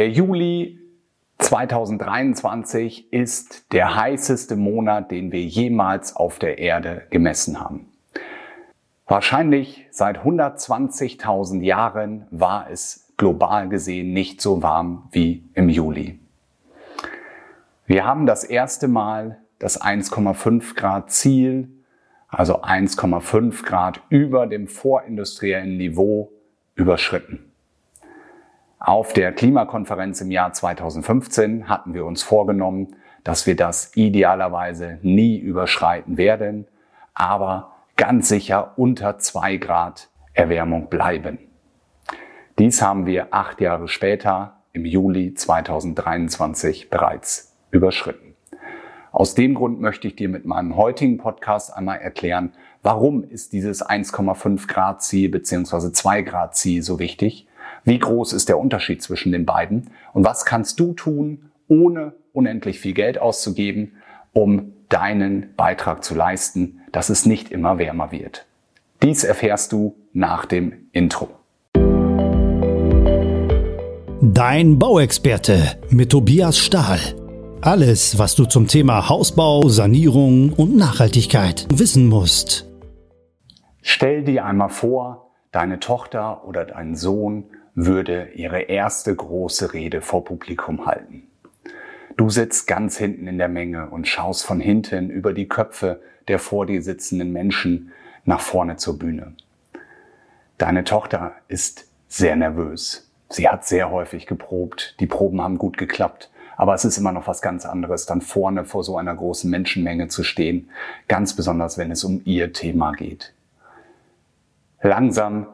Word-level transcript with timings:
Der 0.00 0.08
Juli 0.08 0.78
2023 1.40 3.12
ist 3.12 3.70
der 3.74 3.96
heißeste 3.96 4.56
Monat, 4.56 5.10
den 5.10 5.30
wir 5.30 5.42
jemals 5.42 6.16
auf 6.16 6.38
der 6.38 6.56
Erde 6.56 7.02
gemessen 7.10 7.60
haben. 7.60 7.92
Wahrscheinlich 9.06 9.88
seit 9.90 10.20
120.000 10.20 11.60
Jahren 11.60 12.26
war 12.30 12.70
es 12.70 13.12
global 13.18 13.68
gesehen 13.68 14.14
nicht 14.14 14.40
so 14.40 14.62
warm 14.62 15.06
wie 15.12 15.44
im 15.52 15.68
Juli. 15.68 16.18
Wir 17.84 18.06
haben 18.06 18.24
das 18.24 18.42
erste 18.42 18.88
Mal 18.88 19.42
das 19.58 19.82
1,5 19.82 20.76
Grad 20.76 21.10
Ziel, 21.10 21.68
also 22.26 22.62
1,5 22.62 23.66
Grad 23.66 24.00
über 24.08 24.46
dem 24.46 24.66
vorindustriellen 24.66 25.76
Niveau 25.76 26.32
überschritten. 26.74 27.49
Auf 28.82 29.12
der 29.12 29.32
Klimakonferenz 29.32 30.22
im 30.22 30.30
Jahr 30.30 30.54
2015 30.54 31.68
hatten 31.68 31.92
wir 31.92 32.06
uns 32.06 32.22
vorgenommen, 32.22 32.96
dass 33.24 33.46
wir 33.46 33.54
das 33.54 33.94
idealerweise 33.94 34.98
nie 35.02 35.36
überschreiten 35.36 36.16
werden, 36.16 36.66
aber 37.12 37.72
ganz 37.96 38.30
sicher 38.30 38.72
unter 38.76 39.18
zwei 39.18 39.58
Grad 39.58 40.08
Erwärmung 40.32 40.88
bleiben. 40.88 41.38
Dies 42.58 42.80
haben 42.80 43.04
wir 43.04 43.34
acht 43.34 43.60
Jahre 43.60 43.86
später 43.86 44.62
im 44.72 44.86
Juli 44.86 45.34
2023 45.34 46.88
bereits 46.88 47.54
überschritten. 47.70 48.34
Aus 49.12 49.34
dem 49.34 49.56
Grund 49.56 49.78
möchte 49.82 50.08
ich 50.08 50.16
dir 50.16 50.30
mit 50.30 50.46
meinem 50.46 50.76
heutigen 50.76 51.18
Podcast 51.18 51.76
einmal 51.76 51.98
erklären, 51.98 52.54
warum 52.82 53.24
ist 53.24 53.52
dieses 53.52 53.84
1,5 53.84 54.66
Grad 54.68 55.02
Ziel 55.02 55.28
bzw. 55.28 55.92
2 55.92 56.22
Grad 56.22 56.56
Ziel 56.56 56.82
so 56.82 56.98
wichtig 56.98 57.46
wie 57.84 57.98
groß 57.98 58.32
ist 58.32 58.48
der 58.48 58.58
Unterschied 58.58 59.02
zwischen 59.02 59.32
den 59.32 59.46
beiden? 59.46 59.90
Und 60.12 60.24
was 60.24 60.44
kannst 60.44 60.78
du 60.80 60.92
tun, 60.92 61.50
ohne 61.68 62.12
unendlich 62.32 62.80
viel 62.80 62.94
Geld 62.94 63.18
auszugeben, 63.18 63.92
um 64.32 64.72
deinen 64.88 65.54
Beitrag 65.56 66.04
zu 66.04 66.14
leisten, 66.14 66.80
dass 66.92 67.08
es 67.08 67.26
nicht 67.26 67.50
immer 67.50 67.78
wärmer 67.78 68.12
wird? 68.12 68.46
Dies 69.02 69.24
erfährst 69.24 69.72
du 69.72 69.96
nach 70.12 70.44
dem 70.44 70.88
Intro. 70.92 71.30
Dein 74.22 74.78
Bauexperte 74.78 75.78
mit 75.88 76.10
Tobias 76.10 76.58
Stahl. 76.58 76.98
Alles, 77.62 78.18
was 78.18 78.34
du 78.34 78.44
zum 78.44 78.68
Thema 78.68 79.08
Hausbau, 79.08 79.68
Sanierung 79.68 80.52
und 80.52 80.76
Nachhaltigkeit 80.76 81.66
wissen 81.72 82.06
musst. 82.06 82.66
Stell 83.82 84.24
dir 84.24 84.44
einmal 84.44 84.68
vor, 84.68 85.30
deine 85.52 85.80
Tochter 85.80 86.44
oder 86.46 86.64
dein 86.64 86.94
Sohn 86.94 87.44
würde 87.74 88.30
ihre 88.34 88.62
erste 88.62 89.14
große 89.14 89.72
Rede 89.72 90.00
vor 90.00 90.24
Publikum 90.24 90.86
halten. 90.86 91.28
Du 92.16 92.28
sitzt 92.28 92.66
ganz 92.66 92.98
hinten 92.98 93.26
in 93.26 93.38
der 93.38 93.48
Menge 93.48 93.88
und 93.90 94.06
schaust 94.06 94.44
von 94.44 94.60
hinten 94.60 95.10
über 95.10 95.32
die 95.32 95.48
Köpfe 95.48 96.00
der 96.28 96.38
vor 96.38 96.66
dir 96.66 96.82
sitzenden 96.82 97.32
Menschen 97.32 97.92
nach 98.24 98.40
vorne 98.40 98.76
zur 98.76 98.98
Bühne. 98.98 99.34
Deine 100.58 100.84
Tochter 100.84 101.32
ist 101.48 101.88
sehr 102.08 102.36
nervös. 102.36 103.10
Sie 103.30 103.48
hat 103.48 103.66
sehr 103.66 103.90
häufig 103.90 104.26
geprobt. 104.26 104.96
Die 105.00 105.06
Proben 105.06 105.40
haben 105.40 105.58
gut 105.58 105.78
geklappt. 105.78 106.30
Aber 106.56 106.74
es 106.74 106.84
ist 106.84 106.98
immer 106.98 107.12
noch 107.12 107.26
was 107.26 107.40
ganz 107.40 107.64
anderes, 107.64 108.04
dann 108.04 108.20
vorne 108.20 108.66
vor 108.66 108.84
so 108.84 108.98
einer 108.98 109.14
großen 109.14 109.50
Menschenmenge 109.50 110.08
zu 110.08 110.22
stehen. 110.22 110.68
Ganz 111.08 111.34
besonders, 111.34 111.78
wenn 111.78 111.90
es 111.90 112.04
um 112.04 112.20
ihr 112.26 112.52
Thema 112.52 112.92
geht. 112.92 113.32
Langsam 114.82 115.46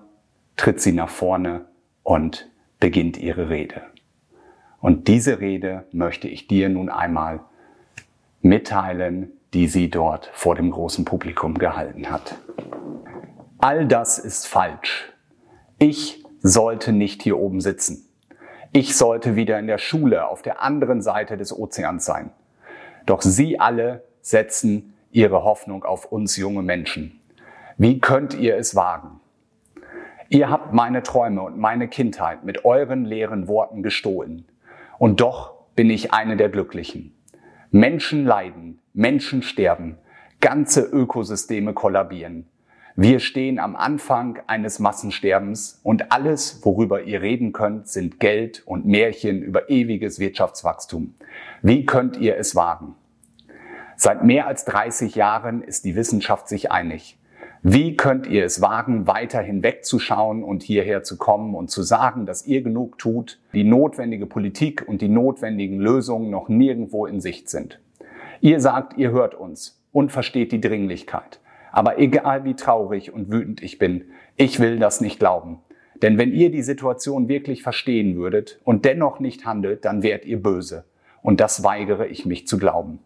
tritt 0.57 0.81
sie 0.81 0.91
nach 0.91 1.09
vorne 1.09 1.67
und 2.07 2.49
beginnt 2.79 3.17
ihre 3.17 3.51
Rede. 3.51 3.83
Und 4.81 5.09
diese 5.09 5.41
Rede 5.41 5.87
möchte 5.91 6.29
ich 6.29 6.47
dir 6.47 6.69
nun 6.69 6.89
einmal 6.89 7.41
mitteilen, 8.43 9.33
die 9.53 9.67
sie 9.67 9.91
dort 9.91 10.31
vor 10.33 10.55
dem 10.55 10.71
großen 10.71 11.05
Publikum 11.05 11.59
gehalten 11.59 12.09
hat. 12.09 12.37
All 13.59 13.87
das 13.89 14.21
ist 14.21 14.47
falsch. 14.47 15.13
Ich 15.81 16.25
sollte 16.39 16.93
nicht 16.93 17.23
hier 17.23 17.39
oben 17.39 17.61
sitzen. 17.61 18.09
Ich 18.73 18.97
sollte 18.97 19.35
wieder 19.35 19.59
in 19.59 19.67
der 19.67 19.79
Schule 19.79 20.29
auf 20.29 20.43
der 20.43 20.63
anderen 20.63 21.03
Seite 21.03 21.37
des 21.37 21.53
Ozeans 21.53 22.05
sein. 22.05 22.31
Doch 23.05 23.21
Sie 23.21 23.59
alle 23.59 24.05
setzen 24.21 24.95
Ihre 25.11 25.43
Hoffnung 25.43 25.83
auf 25.83 26.13
uns 26.13 26.37
junge 26.37 26.63
Menschen. 26.63 27.21
Wie 27.79 27.99
könnt 27.99 28.33
ihr 28.35 28.57
es 28.57 28.77
wagen? 28.77 29.21
Ihr 30.29 30.51
habt 30.51 30.73
meine 30.73 31.03
Träume 31.03 31.43
und 31.43 31.59
meine 31.59 31.89
Kindheit 31.89 32.45
mit 32.45 32.65
euren 32.65 33.05
leeren 33.05 33.47
Worten 33.47 33.83
gestohlen. 33.83 34.47
Und 34.99 35.21
doch 35.21 35.55
bin 35.75 35.91
ich 35.91 36.13
eine 36.13 36.37
der 36.37 36.49
Glücklichen. 36.49 37.15
Menschen 37.71 38.25
leiden, 38.25 38.81
Menschen 38.93 39.43
sterben, 39.43 39.99
ganze 40.41 40.83
Ökosysteme 40.83 41.75
kollabieren. 41.75 42.47
Wir 42.99 43.21
stehen 43.21 43.59
am 43.59 43.77
Anfang 43.77 44.39
eines 44.47 44.79
Massensterbens 44.79 45.81
und 45.83 46.13
alles, 46.13 46.65
worüber 46.65 47.03
ihr 47.03 47.21
reden 47.21 47.53
könnt, 47.53 47.89
sind 47.89 48.19
Geld 48.21 48.63
und 48.67 48.87
Märchen 48.87 49.43
über 49.43 49.69
ewiges 49.69 50.19
Wirtschaftswachstum. 50.19 51.15
Wie 51.61 51.85
könnt 51.85 52.17
ihr 52.17 52.39
es 52.39 52.57
wagen? 52.57 52.95
Seit 53.97 54.25
mehr 54.25 54.47
als 54.47 54.65
30 54.65 55.15
Jahren 55.15 55.63
ist 55.63 55.85
die 55.85 55.95
Wissenschaft 55.95 56.49
sich 56.49 56.73
einig. 56.73 57.16
Wie 57.69 57.97
könnt 57.97 58.29
ihr 58.29 58.45
es 58.45 58.61
wagen, 58.61 59.09
weiter 59.09 59.41
hinwegzuschauen 59.41 60.45
und 60.45 60.63
hierher 60.63 61.03
zu 61.03 61.17
kommen 61.17 61.57
und 61.57 61.69
zu 61.69 61.83
sagen, 61.83 62.25
dass 62.25 62.47
ihr 62.47 62.63
genug 62.63 62.97
tut, 62.97 63.41
die 63.55 63.65
notwendige 63.65 64.27
Politik 64.27 64.85
und 64.87 65.03
die 65.03 65.09
notwendigen 65.09 65.81
Lösungen 65.81 66.31
noch 66.31 66.49
nirgendwo 66.49 67.07
in 67.07 67.21
Sicht 67.21 67.51
sind? 67.51 67.81
Ihr 68.41 68.61
sagt, 68.61 68.97
ihr 68.99 69.11
hört 69.11 69.35
uns 69.35 69.83
und 69.91 70.13
versteht 70.13 70.53
die 70.53 70.61
Dringlichkeit. 70.61 71.41
Aber 71.73 71.99
egal 71.99 72.45
wie 72.45 72.55
traurig 72.55 73.13
und 73.13 73.33
wütend 73.33 73.61
ich 73.65 73.79
bin, 73.79 74.05
ich 74.37 74.61
will 74.61 74.79
das 74.79 75.01
nicht 75.01 75.19
glauben. 75.19 75.59
Denn 76.03 76.19
wenn 76.19 76.33
ihr 76.33 76.53
die 76.53 76.63
Situation 76.63 77.27
wirklich 77.27 77.65
verstehen 77.65 78.15
würdet 78.15 78.61
und 78.63 78.85
dennoch 78.85 79.19
nicht 79.19 79.45
handelt, 79.45 79.85
dann 79.85 80.05
wärt 80.05 80.25
ihr 80.25 80.41
böse. 80.41 80.85
Und 81.21 81.41
das 81.41 81.65
weigere 81.65 82.07
ich 82.07 82.27
mich 82.27 82.47
zu 82.47 82.59
glauben. 82.59 83.01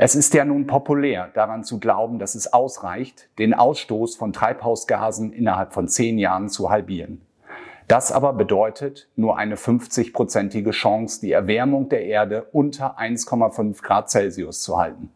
Es 0.00 0.14
ist 0.14 0.32
ja 0.32 0.44
nun 0.44 0.68
populär, 0.68 1.28
daran 1.34 1.64
zu 1.64 1.80
glauben, 1.80 2.20
dass 2.20 2.36
es 2.36 2.52
ausreicht, 2.52 3.28
den 3.40 3.52
Ausstoß 3.52 4.14
von 4.14 4.32
Treibhausgasen 4.32 5.32
innerhalb 5.32 5.72
von 5.72 5.88
zehn 5.88 6.18
Jahren 6.18 6.48
zu 6.48 6.70
halbieren. 6.70 7.20
Das 7.88 8.12
aber 8.12 8.32
bedeutet 8.32 9.08
nur 9.16 9.38
eine 9.38 9.56
50-prozentige 9.56 10.70
Chance, 10.70 11.20
die 11.20 11.32
Erwärmung 11.32 11.88
der 11.88 12.04
Erde 12.04 12.46
unter 12.52 12.96
1,5 13.00 13.82
Grad 13.82 14.08
Celsius 14.08 14.62
zu 14.62 14.78
halten. 14.78 15.10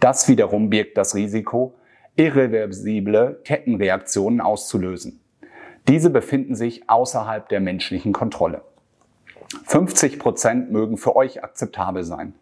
Das 0.00 0.26
wiederum 0.26 0.68
birgt 0.68 0.98
das 0.98 1.14
Risiko, 1.14 1.74
irreversible 2.16 3.40
Kettenreaktionen 3.44 4.40
auszulösen. 4.40 5.20
Diese 5.86 6.10
befinden 6.10 6.56
sich 6.56 6.90
außerhalb 6.90 7.48
der 7.48 7.60
menschlichen 7.60 8.12
Kontrolle. 8.12 8.62
50 9.66 10.18
Prozent 10.18 10.72
mögen 10.72 10.96
für 10.96 11.14
euch 11.14 11.44
akzeptabel 11.44 12.02
sein. 12.02 12.34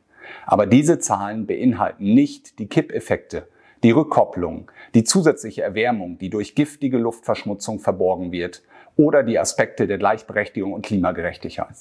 Aber 0.47 0.67
diese 0.67 0.99
Zahlen 0.99 1.47
beinhalten 1.47 2.15
nicht 2.15 2.59
die 2.59 2.67
Kippeffekte, 2.67 3.47
die 3.83 3.91
Rückkopplung, 3.91 4.71
die 4.95 5.05
zusätzliche 5.05 5.63
Erwärmung, 5.63 6.19
die 6.19 6.31
durch 6.31 6.55
giftige 6.55 6.99
Luftverschmutzung 6.99 7.79
verborgen 7.79 8.33
wird 8.33 8.63
oder 8.97 9.23
die 9.23 9.39
Aspekte 9.39 9.87
der 9.87 9.99
Gleichberechtigung 9.99 10.73
und 10.73 10.85
Klimagerechtigkeit. 10.85 11.77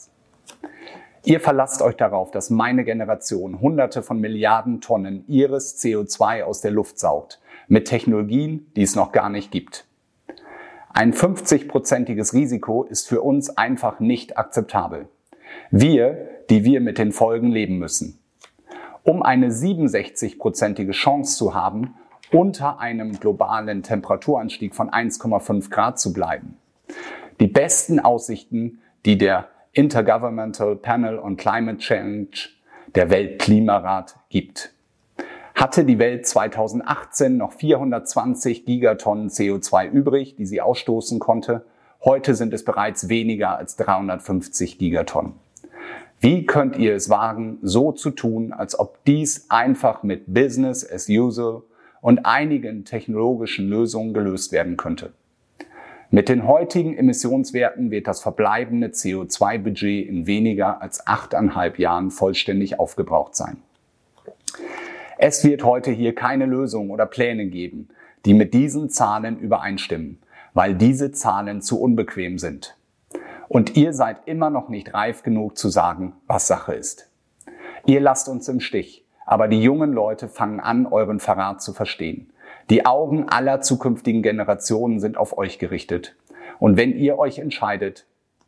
Ihr 1.26 1.42
verlasst 1.42 1.82
euch 1.82 1.96
darauf, 1.96 2.32
dass 2.32 2.50
meine 2.50 2.86
Generation 2.86 3.60
Hunderte 3.60 4.02
von 4.02 4.22
Milliarden 4.22 4.80
Tonnen 4.80 5.26
ihres 5.28 5.78
CO2 5.84 6.44
aus 6.44 6.62
der 6.62 6.72
Luft 6.72 6.98
saugt, 6.98 7.42
mit 7.68 7.88
Technologien, 7.88 8.72
die 8.76 8.84
es 8.84 8.96
noch 8.96 9.12
gar 9.12 9.30
nicht 9.30 9.52
gibt. 9.52 9.86
Ein 10.92 11.14
50-prozentiges 11.14 12.34
Risiko 12.34 12.84
ist 12.84 13.08
für 13.08 13.22
uns 13.22 13.50
einfach 13.58 14.00
nicht 14.00 14.38
akzeptabel. 14.38 15.08
Wir, 15.70 16.30
die 16.50 16.64
wir 16.64 16.80
mit 16.80 16.98
den 16.98 17.12
Folgen 17.12 17.52
leben 17.52 17.78
müssen 17.78 18.19
um 19.10 19.24
eine 19.24 19.50
67-prozentige 19.50 20.92
Chance 20.92 21.36
zu 21.36 21.56
haben, 21.56 21.96
unter 22.32 22.80
einem 22.80 23.20
globalen 23.20 23.82
Temperaturanstieg 23.82 24.76
von 24.76 24.92
1,5 24.92 25.72
Grad 25.72 26.00
zu 26.00 26.14
bleiben. 26.14 26.60
Die 27.40 27.48
besten 27.48 28.00
Aussichten, 28.00 28.82
die 29.06 29.18
der 29.18 29.48
Intergovernmental 29.72 30.76
Panel 30.76 31.18
on 31.18 31.38
Climate 31.38 31.80
Change, 31.80 32.50
der 32.94 33.10
Weltklimarat, 33.10 34.16
gibt. 34.30 34.74
Hatte 35.56 35.86
die 35.86 35.98
Welt 35.98 36.28
2018 36.28 37.36
noch 37.36 37.54
420 37.54 38.64
Gigatonnen 38.64 39.30
CO2 39.30 39.90
übrig, 39.90 40.36
die 40.36 40.46
sie 40.46 40.62
ausstoßen 40.62 41.18
konnte, 41.18 41.66
heute 42.06 42.36
sind 42.36 42.54
es 42.54 42.64
bereits 42.64 43.10
weniger 43.10 43.58
als 43.58 43.76
350 43.76 44.78
Gigatonnen. 44.78 45.34
Wie 46.22 46.46
könnt 46.46 46.76
ihr 46.76 46.96
es 46.96 47.10
wagen, 47.10 47.60
so 47.62 47.94
zu 47.94 48.12
tun, 48.12 48.52
als 48.52 48.78
ob 48.78 49.06
dies 49.06 49.46
einfach 49.50 50.04
mit 50.04 50.34
Business 50.34 50.86
as 50.90 51.08
usual 51.08 51.64
und 52.02 52.26
einigen 52.26 52.84
technologischen 52.84 53.70
Lösungen 53.70 54.14
gelöst 54.14 54.52
werden 54.52 54.76
könnte? 54.76 55.14
Mit 56.12 56.28
den 56.28 56.46
heutigen 56.46 56.98
Emissionswerten 56.98 57.90
wird 57.90 58.08
das 58.08 58.20
verbleibende 58.20 58.88
CO2-Budget 58.88 60.10
in 60.10 60.28
weniger 60.28 60.82
als 60.82 61.08
achteinhalb 61.08 61.80
Jahren 61.80 62.12
vollständig 62.12 62.80
aufgebraucht 62.80 63.36
sein. 63.36 63.58
Es 65.18 65.46
wird 65.46 65.64
heute 65.64 65.92
hier 65.92 66.16
keine 66.16 66.48
Lösung 66.48 66.90
oder 66.90 67.06
Pläne 67.06 67.46
geben, 67.46 67.88
die 68.26 68.34
mit 68.34 68.54
diesen 68.54 68.90
Zahlen 68.90 69.40
übereinstimmen, 69.40 70.18
weil 70.54 70.76
diese 70.76 71.14
Zahlen 71.14 71.62
zu 71.62 71.80
unbequem 71.80 72.40
sind. 72.40 72.76
Und 73.50 73.76
ihr 73.76 73.94
seid 73.94 74.28
immer 74.28 74.52
noch 74.52 74.70
nicht 74.70 74.94
reif 74.94 75.24
genug 75.24 75.58
zu 75.58 75.70
sagen, 75.70 76.14
was 76.28 76.48
Sache 76.48 76.76
ist. 76.76 77.10
Ihr 77.86 78.00
lasst 78.00 78.30
uns 78.30 78.48
im 78.48 78.60
Stich, 78.60 79.06
aber 79.26 79.48
die 79.48 79.62
jungen 79.62 79.92
Leute 79.92 80.30
fangen 80.30 80.60
an, 80.60 80.86
euren 80.86 81.20
Verrat 81.20 81.62
zu 81.62 81.74
verstehen. 81.74 82.32
Die 82.70 82.86
Augen 82.86 83.28
aller 83.28 83.62
zukünftigen 83.62 84.22
Generationen 84.22 85.00
sind 85.00 85.18
auf 85.18 85.36
euch 85.38 85.58
gerichtet. 85.58 86.16
Und 86.60 86.78
wenn 86.78 86.96
ihr 86.96 87.18
euch 87.18 87.40
entscheidet, 87.40 88.06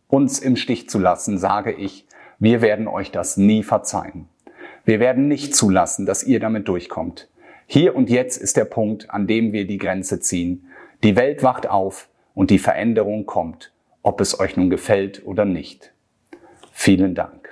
uns 0.08 0.38
im 0.38 0.56
Stich 0.56 0.88
zu 0.88 1.00
lassen, 1.00 1.40
sage 1.40 1.72
ich, 1.72 2.06
wir 2.38 2.62
werden 2.62 2.88
euch 2.88 3.12
das 3.12 3.38
nie 3.38 3.64
verzeihen. 3.64 4.28
Wir 4.86 5.00
werden 5.00 5.28
nicht 5.28 5.56
zulassen, 5.56 6.06
dass 6.06 6.24
ihr 6.24 6.40
damit 6.40 6.68
durchkommt. 6.68 7.28
Hier 7.66 7.96
und 7.96 8.10
jetzt 8.10 8.38
ist 8.38 8.56
der 8.56 8.66
Punkt, 8.66 9.10
an 9.10 9.26
dem 9.26 9.52
wir 9.52 9.66
die 9.66 9.78
Grenze 9.80 10.20
ziehen. 10.20 10.68
Die 11.04 11.16
Welt 11.16 11.42
wacht 11.42 11.68
auf 11.68 12.08
und 12.36 12.52
die 12.52 12.60
Veränderung 12.60 13.26
kommt, 13.26 13.72
ob 14.04 14.22
es 14.22 14.40
euch 14.40 14.58
nun 14.58 14.70
gefällt 14.70 15.26
oder 15.26 15.46
nicht. 15.46 15.94
Vielen 16.72 17.16
Dank. 17.16 17.50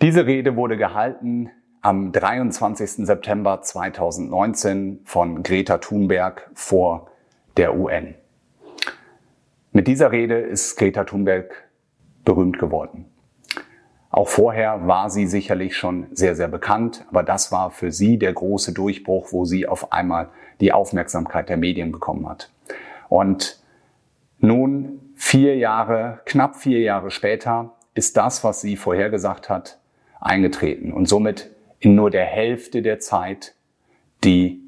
Diese 0.00 0.26
Rede 0.26 0.56
wurde 0.56 0.76
gehalten 0.76 1.50
am 1.80 2.12
23. 2.12 3.06
September 3.06 3.60
2019 3.60 5.00
von 5.04 5.42
Greta 5.42 5.78
Thunberg 5.78 6.50
vor 6.54 7.10
der 7.56 7.76
UN. 7.76 8.14
Mit 9.72 9.88
dieser 9.88 10.12
Rede 10.12 10.38
ist 10.38 10.76
Greta 10.76 11.04
Thunberg 11.04 11.68
berühmt 12.24 12.58
geworden. 12.58 13.06
Auch 14.10 14.28
vorher 14.28 14.86
war 14.86 15.08
sie 15.08 15.26
sicherlich 15.26 15.76
schon 15.76 16.06
sehr, 16.12 16.36
sehr 16.36 16.48
bekannt, 16.48 17.06
aber 17.08 17.22
das 17.22 17.50
war 17.50 17.70
für 17.70 17.90
sie 17.90 18.18
der 18.18 18.34
große 18.34 18.74
Durchbruch, 18.74 19.32
wo 19.32 19.46
sie 19.46 19.66
auf 19.66 19.90
einmal 19.90 20.28
die 20.60 20.72
Aufmerksamkeit 20.72 21.48
der 21.48 21.56
Medien 21.56 21.90
bekommen 21.90 22.28
hat. 22.28 22.50
Und 23.08 23.62
nun, 24.38 25.00
vier 25.16 25.56
Jahre, 25.56 26.20
knapp 26.24 26.56
vier 26.56 26.80
Jahre 26.80 27.10
später, 27.10 27.74
ist 27.94 28.16
das, 28.16 28.44
was 28.44 28.60
sie 28.60 28.76
vorhergesagt 28.76 29.48
hat, 29.48 29.78
eingetreten. 30.20 30.92
Und 30.92 31.08
somit 31.08 31.50
in 31.78 31.94
nur 31.94 32.10
der 32.10 32.24
Hälfte 32.24 32.82
der 32.82 33.00
Zeit, 33.00 33.54
die 34.24 34.60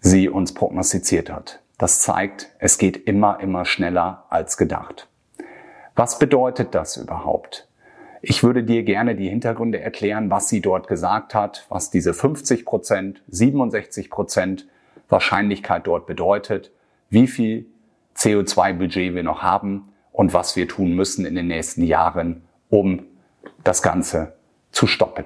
sie 0.00 0.28
uns 0.28 0.54
prognostiziert 0.54 1.30
hat. 1.30 1.60
Das 1.78 2.00
zeigt, 2.00 2.50
es 2.58 2.78
geht 2.78 2.96
immer, 3.06 3.40
immer 3.40 3.64
schneller 3.64 4.26
als 4.28 4.56
gedacht. 4.56 5.08
Was 5.94 6.18
bedeutet 6.18 6.74
das 6.74 6.96
überhaupt? 6.96 7.68
Ich 8.20 8.42
würde 8.42 8.64
dir 8.64 8.82
gerne 8.82 9.14
die 9.14 9.28
Hintergründe 9.28 9.80
erklären, 9.80 10.30
was 10.30 10.48
sie 10.48 10.60
dort 10.60 10.88
gesagt 10.88 11.34
hat, 11.34 11.66
was 11.68 11.90
diese 11.90 12.14
50 12.14 12.64
Prozent, 12.64 13.22
67 13.28 14.10
Prozent 14.10 14.66
Wahrscheinlichkeit 15.08 15.86
dort 15.86 16.06
bedeutet, 16.06 16.70
wie 17.10 17.26
viel 17.26 17.66
CO2-Budget 18.18 19.14
wir 19.14 19.22
noch 19.22 19.42
haben 19.42 19.92
und 20.12 20.34
was 20.34 20.56
wir 20.56 20.66
tun 20.68 20.94
müssen 20.94 21.24
in 21.24 21.34
den 21.34 21.46
nächsten 21.46 21.82
Jahren, 21.82 22.42
um 22.68 23.04
das 23.64 23.82
Ganze 23.82 24.34
zu 24.72 24.86
stoppen. 24.86 25.24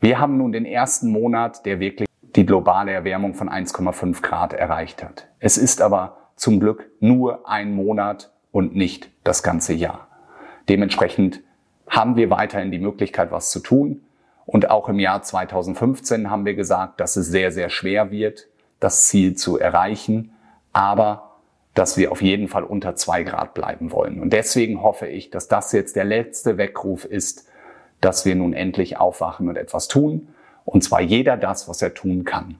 Wir 0.00 0.18
haben 0.18 0.36
nun 0.36 0.52
den 0.52 0.64
ersten 0.64 1.10
Monat, 1.10 1.66
der 1.66 1.80
wirklich 1.80 2.08
die 2.36 2.46
globale 2.46 2.92
Erwärmung 2.92 3.34
von 3.34 3.48
1,5 3.48 4.22
Grad 4.22 4.52
erreicht 4.52 5.02
hat. 5.02 5.26
Es 5.40 5.58
ist 5.58 5.80
aber 5.80 6.18
zum 6.36 6.60
Glück 6.60 6.90
nur 7.00 7.48
ein 7.48 7.74
Monat 7.74 8.30
und 8.52 8.76
nicht 8.76 9.10
das 9.24 9.42
ganze 9.42 9.72
Jahr. 9.72 10.06
Dementsprechend 10.68 11.40
haben 11.88 12.16
wir 12.16 12.30
weiterhin 12.30 12.70
die 12.70 12.78
Möglichkeit, 12.78 13.32
was 13.32 13.50
zu 13.50 13.60
tun. 13.60 14.02
Und 14.44 14.70
auch 14.70 14.88
im 14.88 15.00
Jahr 15.00 15.22
2015 15.22 16.30
haben 16.30 16.44
wir 16.44 16.54
gesagt, 16.54 17.00
dass 17.00 17.16
es 17.16 17.26
sehr, 17.26 17.50
sehr 17.50 17.70
schwer 17.70 18.10
wird, 18.10 18.46
das 18.78 19.06
Ziel 19.06 19.34
zu 19.34 19.58
erreichen, 19.58 20.32
aber 20.76 21.38
dass 21.72 21.96
wir 21.96 22.12
auf 22.12 22.20
jeden 22.20 22.48
Fall 22.48 22.64
unter 22.64 22.96
zwei 22.96 23.22
Grad 23.22 23.54
bleiben 23.54 23.92
wollen. 23.92 24.20
Und 24.20 24.34
deswegen 24.34 24.82
hoffe 24.82 25.06
ich, 25.06 25.30
dass 25.30 25.48
das 25.48 25.72
jetzt 25.72 25.96
der 25.96 26.04
letzte 26.04 26.58
Weckruf 26.58 27.06
ist, 27.06 27.48
dass 28.02 28.26
wir 28.26 28.34
nun 28.34 28.52
endlich 28.52 28.98
aufwachen 28.98 29.48
und 29.48 29.56
etwas 29.56 29.88
tun. 29.88 30.28
Und 30.66 30.84
zwar 30.84 31.00
jeder 31.00 31.38
das, 31.38 31.66
was 31.66 31.80
er 31.80 31.94
tun 31.94 32.24
kann. 32.24 32.56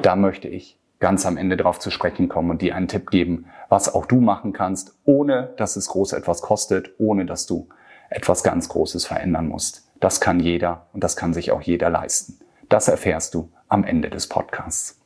Da 0.00 0.16
möchte 0.16 0.48
ich 0.48 0.78
ganz 1.00 1.26
am 1.26 1.36
Ende 1.36 1.58
darauf 1.58 1.78
zu 1.78 1.90
sprechen 1.90 2.30
kommen 2.30 2.50
und 2.50 2.62
dir 2.62 2.74
einen 2.74 2.88
Tipp 2.88 3.10
geben, 3.10 3.44
was 3.68 3.94
auch 3.94 4.06
du 4.06 4.20
machen 4.20 4.54
kannst, 4.54 4.94
ohne 5.04 5.52
dass 5.58 5.76
es 5.76 5.88
groß 5.88 6.12
etwas 6.14 6.40
kostet, 6.40 6.92
ohne 6.98 7.26
dass 7.26 7.46
du 7.46 7.68
etwas 8.08 8.42
ganz 8.42 8.70
Großes 8.70 9.04
verändern 9.04 9.48
musst. 9.48 9.86
Das 10.00 10.20
kann 10.20 10.40
jeder 10.40 10.86
und 10.94 11.04
das 11.04 11.14
kann 11.14 11.34
sich 11.34 11.52
auch 11.52 11.60
jeder 11.60 11.90
leisten. 11.90 12.38
Das 12.70 12.88
erfährst 12.88 13.34
du 13.34 13.50
am 13.68 13.84
Ende 13.84 14.08
des 14.08 14.28
Podcasts. 14.28 14.99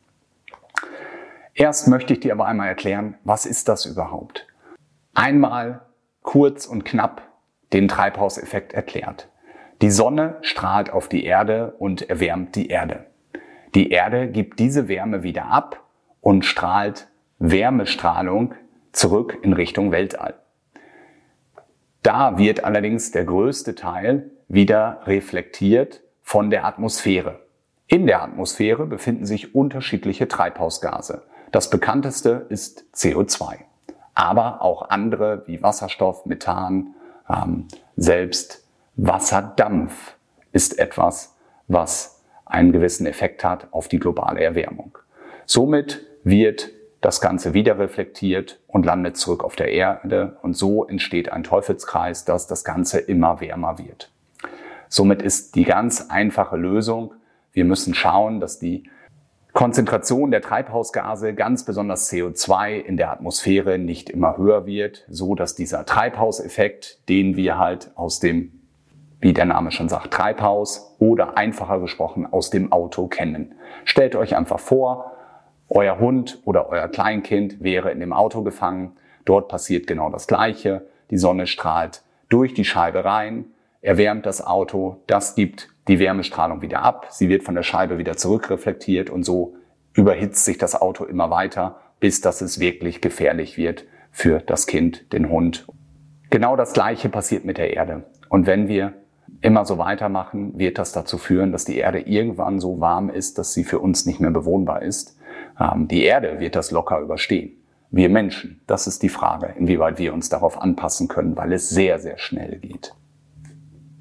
Erst 1.55 1.87
möchte 1.87 2.15
ich 2.15 2.21
dir 2.21 2.33
aber 2.33 2.47
einmal 2.47 2.67
erklären, 2.67 3.15
was 3.23 3.47
ist 3.47 3.69
das 3.69 3.87
überhaupt? 3.87 4.47
Einmal 5.15 5.83
kurz 6.23 6.67
und 6.67 6.85
knapp 6.85 7.23
den 7.73 7.87
Treibhauseffekt 7.87 8.73
erklärt. 8.73 9.29
Die 9.81 9.91
Sonne 9.91 10.39
strahlt 10.43 10.91
auf 10.91 11.09
die 11.09 11.25
Erde 11.25 11.75
und 11.79 12.11
erwärmt 12.11 12.56
die 12.56 12.69
Erde. 12.69 13.06
Die 13.77 13.91
Erde 13.91 14.29
gibt 14.29 14.59
diese 14.59 14.89
Wärme 14.89 15.23
wieder 15.23 15.47
ab 15.47 15.85
und 16.21 16.45
strahlt 16.45 17.09
Wärmestrahlung 17.39 18.55
zurück 18.91 19.39
in 19.43 19.53
Richtung 19.53 19.93
Weltall. 19.93 20.35
Da 22.03 22.37
wird 22.37 22.65
allerdings 22.65 23.12
der 23.12 23.25
größte 23.25 23.77
Teil 23.77 24.31
wieder 24.49 25.03
reflektiert 25.07 26.03
von 26.21 26.50
der 26.50 26.65
Atmosphäre. 26.65 27.47
In 27.87 28.07
der 28.07 28.23
Atmosphäre 28.23 28.87
befinden 28.87 29.27
sich 29.27 29.55
unterschiedliche 29.55 30.27
Treibhausgase. 30.27 31.23
Das 31.55 31.71
bekannteste 31.71 32.47
ist 32.49 32.85
CO2, 32.97 33.59
aber 34.12 34.61
auch 34.61 34.91
andere 34.91 35.45
wie 35.47 35.62
Wasserstoff, 35.62 36.27
Methan, 36.27 36.97
ähm, 37.31 37.69
selbst 37.95 38.67
Wasserdampf 38.97 40.17
ist 40.51 40.81
etwas, 40.81 41.37
was 41.69 42.25
einen 42.45 42.73
gewissen 42.73 43.06
Effekt 43.06 43.45
hat 43.45 43.69
auf 43.71 43.87
die 43.87 44.01
globale 44.01 44.43
Erwärmung. 44.43 44.99
Somit 45.47 46.05
wird 46.25 46.71
das 47.01 47.21
Ganze 47.21 47.55
wieder 47.55 47.79
reflektiert 47.79 48.59
und 48.67 48.85
landet 48.85 49.17
zurück 49.17 49.45
auf 49.45 49.55
der 49.55 49.71
Erde 49.71 50.37
und 50.43 50.57
so 50.57 50.85
entsteht 50.85 51.31
ein 51.31 51.45
Teufelskreis, 51.45 52.25
dass 52.25 52.49
das 52.49 52.65
Ganze 52.65 52.99
immer 52.99 53.40
wärmer 53.40 53.78
wird. 53.78 54.11
Somit 54.88 55.23
ist 55.23 55.55
die 55.55 55.64
ganz 55.64 56.11
einfache 56.11 56.57
Lösung, 56.57 57.14
wir 57.52 57.64
müssen 57.64 57.95
schauen, 57.95 58.40
dass 58.40 58.59
die 58.59 58.90
Konzentration 59.54 60.32
der 60.32 60.42
Treibhausgase, 60.42 61.32
ganz 61.32 61.64
besonders 61.64 62.12
CO2 62.12 62.75
in 62.75 62.96
der 62.96 63.12
Atmosphäre 63.12 63.78
nicht 63.78 64.11
immer 64.11 64.37
höher 64.37 64.66
wird, 64.66 65.04
so 65.08 65.37
dass 65.37 65.54
dieser 65.54 65.87
Treibhauseffekt, 65.87 67.08
den 67.08 67.37
wir 67.37 67.56
halt 67.56 67.92
aus 67.94 68.18
dem 68.18 68.61
wie 69.20 69.32
der 69.32 69.46
Name 69.46 69.70
schon 69.70 69.88
sagt, 69.88 70.12
Treibhaus 70.12 70.96
oder 70.99 71.38
einfacher 71.38 71.80
gesprochen 71.80 72.30
aus 72.30 72.50
dem 72.50 72.73
Auto 72.73 73.06
kennen. 73.06 73.54
Stellt 73.84 74.16
euch 74.16 74.37
einfach 74.37 74.61
vor, 74.61 75.12
euer 75.70 75.99
Hund 75.99 76.42
oder 76.44 76.68
euer 76.68 76.88
Kleinkind 76.88 77.62
wäre 77.62 77.90
in 77.90 78.00
dem 78.00 78.12
Auto 78.12 78.42
gefangen. 78.42 78.96
Dort 79.25 79.49
passiert 79.49 79.87
genau 79.87 80.11
das 80.11 80.26
Gleiche. 80.26 80.84
Die 81.11 81.16
Sonne 81.16 81.46
strahlt 81.46 82.02
durch 82.28 82.52
die 82.52 82.66
Scheibe 82.66 83.04
rein, 83.06 83.46
erwärmt 83.80 84.26
das 84.26 84.44
Auto. 84.44 84.99
Das 85.06 85.34
gibt 85.34 85.68
die 85.88 85.99
Wärmestrahlung 85.99 86.62
wieder 86.62 86.83
ab. 86.83 87.09
Sie 87.11 87.29
wird 87.29 87.43
von 87.45 87.55
der 87.55 87.62
Scheibe 87.62 87.99
wieder 87.99 88.17
zurückreflektiert 88.17 89.11
und 89.11 89.25
so 89.25 89.57
überhitzt 89.93 90.45
sich 90.45 90.59
das 90.59 90.81
Auto 90.81 91.05
immer 91.05 91.31
weiter, 91.31 91.81
bis 92.00 92.21
dass 92.21 92.41
es 92.41 92.59
wirklich 92.59 93.00
gefährlich 93.00 93.57
wird 93.57 93.85
für 94.11 94.41
das 94.41 94.67
Kind, 94.67 95.12
den 95.12 95.29
Hund. 95.29 95.67
Genau 96.31 96.57
das 96.57 96.73
Gleiche 96.73 97.09
passiert 97.09 97.45
mit 97.45 97.59
der 97.59 97.75
Erde. 97.75 98.05
Und 98.29 98.47
wenn 98.47 98.69
wir 98.69 98.95
immer 99.41 99.64
so 99.64 99.79
weitermachen, 99.79 100.59
wird 100.59 100.79
das 100.79 100.93
dazu 100.93 101.19
führen, 101.19 101.53
dass 101.53 101.64
die 101.64 101.76
Erde 101.76 102.00
irgendwann 102.00 102.59
so 102.59 102.81
warm 102.81 103.11
ist, 103.11 103.38
dass 103.38 103.53
sie 103.53 103.64
für 103.64 103.79
uns 103.79 104.07
nicht 104.07 104.21
mehr 104.21 104.31
bewohnbar 104.31 104.83
ist. 104.83 105.17
Ähm, 105.61 105.87
die 105.87 106.03
Erde 106.03 106.41
wird 106.41 106.57
das 106.57 106.71
locker 106.71 106.99
überstehen. 106.99 107.53
Wir 107.91 108.09
Menschen, 108.09 108.61
das 108.67 108.87
ist 108.87 109.03
die 109.03 109.09
Frage, 109.09 109.55
inwieweit 109.57 109.99
wir 109.99 110.14
uns 110.14 110.29
darauf 110.29 110.61
anpassen 110.61 111.07
können, 111.07 111.37
weil 111.37 111.53
es 111.53 111.69
sehr, 111.69 112.00
sehr 112.00 112.19
schnell 112.19 112.59
geht. 112.59 112.95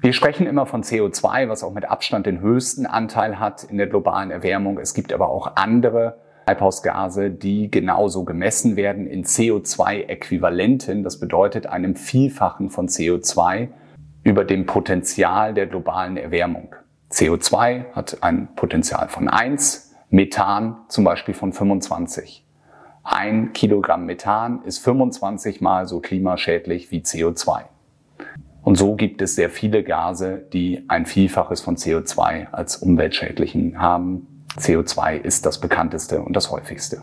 Wir 0.04 0.12
sprechen 0.12 0.46
immer 0.46 0.66
von 0.66 0.82
CO2, 0.82 1.48
was 1.48 1.64
auch 1.64 1.72
mit 1.72 1.86
Abstand 1.86 2.26
den 2.26 2.42
höchsten 2.42 2.84
Anteil 2.84 3.38
hat 3.38 3.64
in 3.64 3.78
der 3.78 3.86
globalen 3.86 4.30
Erwärmung. 4.30 4.78
Es 4.78 4.92
gibt 4.92 5.14
aber 5.14 5.30
auch 5.30 5.52
andere 5.56 6.18
Treibhausgase, 6.44 7.30
die 7.30 7.70
genauso 7.70 8.24
gemessen 8.26 8.76
werden 8.76 9.06
in 9.06 9.24
CO2-Äquivalenten. 9.24 11.04
Das 11.04 11.18
bedeutet 11.18 11.66
einem 11.68 11.96
Vielfachen 11.96 12.68
von 12.68 12.86
CO2 12.86 13.68
über 14.24 14.44
dem 14.44 14.66
Potenzial 14.66 15.54
der 15.54 15.68
globalen 15.68 16.18
Erwärmung. 16.18 16.76
CO2 17.10 17.86
hat 17.94 18.18
ein 18.20 18.48
Potenzial 18.56 19.08
von 19.08 19.30
1, 19.30 19.94
Methan 20.10 20.76
zum 20.88 21.04
Beispiel 21.04 21.32
von 21.32 21.54
25. 21.54 22.44
ein 23.04 23.54
Kilogramm 23.54 24.04
Methan 24.04 24.60
ist 24.64 24.80
25 24.80 25.62
mal 25.62 25.86
so 25.86 26.00
klimaschädlich 26.00 26.90
wie 26.90 27.00
CO2. 27.00 27.62
Und 28.64 28.76
so 28.76 28.96
gibt 28.96 29.20
es 29.20 29.34
sehr 29.34 29.50
viele 29.50 29.84
Gase, 29.84 30.42
die 30.52 30.84
ein 30.88 31.04
Vielfaches 31.04 31.60
von 31.60 31.76
CO2 31.76 32.50
als 32.50 32.78
umweltschädlichen 32.78 33.78
haben. 33.78 34.44
CO2 34.56 35.20
ist 35.20 35.44
das 35.44 35.60
bekannteste 35.60 36.22
und 36.22 36.34
das 36.34 36.50
häufigste. 36.50 37.02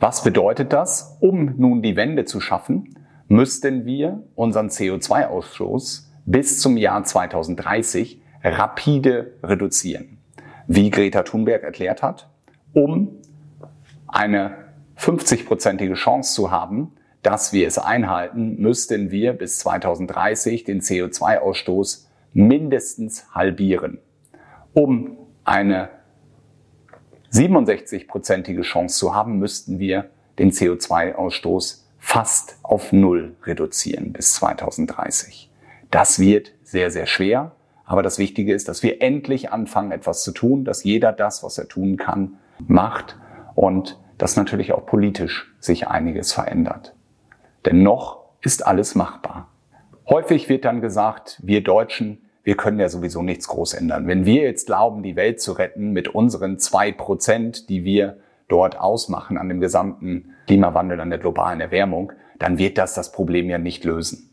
Was 0.00 0.24
bedeutet 0.24 0.72
das? 0.72 1.18
Um 1.20 1.54
nun 1.58 1.82
die 1.82 1.94
Wende 1.96 2.24
zu 2.24 2.40
schaffen, 2.40 2.94
müssten 3.26 3.84
wir 3.84 4.22
unseren 4.34 4.68
CO2-Ausstoß 4.68 6.04
bis 6.24 6.58
zum 6.58 6.78
Jahr 6.78 7.04
2030 7.04 8.22
rapide 8.42 9.32
reduzieren. 9.42 10.18
Wie 10.68 10.90
Greta 10.90 11.22
Thunberg 11.22 11.64
erklärt 11.64 12.02
hat, 12.02 12.30
um 12.72 13.10
eine 14.06 14.54
50-prozentige 14.96 15.94
Chance 15.94 16.34
zu 16.34 16.50
haben, 16.50 16.92
dass 17.22 17.52
wir 17.52 17.66
es 17.66 17.78
einhalten, 17.78 18.56
müssten 18.60 19.10
wir 19.10 19.32
bis 19.32 19.58
2030 19.60 20.64
den 20.64 20.80
CO2-Ausstoß 20.80 22.06
mindestens 22.32 23.34
halbieren. 23.34 23.98
Um 24.72 25.16
eine 25.44 25.90
67-prozentige 27.32 28.62
Chance 28.62 28.98
zu 28.98 29.14
haben, 29.14 29.38
müssten 29.38 29.78
wir 29.78 30.10
den 30.38 30.52
CO2-Ausstoß 30.52 31.82
fast 31.98 32.56
auf 32.62 32.92
Null 32.92 33.36
reduzieren 33.44 34.12
bis 34.12 34.34
2030. 34.34 35.50
Das 35.90 36.18
wird 36.18 36.52
sehr, 36.62 36.90
sehr 36.90 37.06
schwer, 37.06 37.52
aber 37.84 38.02
das 38.02 38.18
Wichtige 38.18 38.54
ist, 38.54 38.68
dass 38.68 38.82
wir 38.82 39.02
endlich 39.02 39.50
anfangen, 39.50 39.92
etwas 39.92 40.22
zu 40.22 40.32
tun, 40.32 40.64
dass 40.64 40.84
jeder 40.84 41.12
das, 41.12 41.42
was 41.42 41.58
er 41.58 41.68
tun 41.68 41.96
kann, 41.96 42.38
macht 42.66 43.16
und 43.54 43.98
dass 44.18 44.36
natürlich 44.36 44.72
auch 44.72 44.84
politisch 44.84 45.54
sich 45.58 45.88
einiges 45.88 46.32
verändert. 46.32 46.94
Denn 47.64 47.82
noch 47.82 48.24
ist 48.42 48.66
alles 48.66 48.94
machbar. 48.94 49.48
Häufig 50.08 50.48
wird 50.48 50.64
dann 50.64 50.80
gesagt, 50.80 51.40
wir 51.42 51.62
Deutschen, 51.62 52.22
wir 52.42 52.56
können 52.56 52.80
ja 52.80 52.88
sowieso 52.88 53.22
nichts 53.22 53.48
groß 53.48 53.74
ändern. 53.74 54.06
Wenn 54.06 54.24
wir 54.24 54.42
jetzt 54.42 54.66
glauben, 54.66 55.02
die 55.02 55.16
Welt 55.16 55.40
zu 55.40 55.52
retten 55.52 55.92
mit 55.92 56.08
unseren 56.08 56.58
zwei 56.58 56.92
Prozent, 56.92 57.68
die 57.68 57.84
wir 57.84 58.18
dort 58.48 58.80
ausmachen 58.80 59.36
an 59.36 59.48
dem 59.48 59.60
gesamten 59.60 60.34
Klimawandel, 60.46 61.00
an 61.00 61.10
der 61.10 61.18
globalen 61.18 61.60
Erwärmung, 61.60 62.12
dann 62.38 62.56
wird 62.56 62.78
das 62.78 62.94
das 62.94 63.12
Problem 63.12 63.50
ja 63.50 63.58
nicht 63.58 63.84
lösen. 63.84 64.30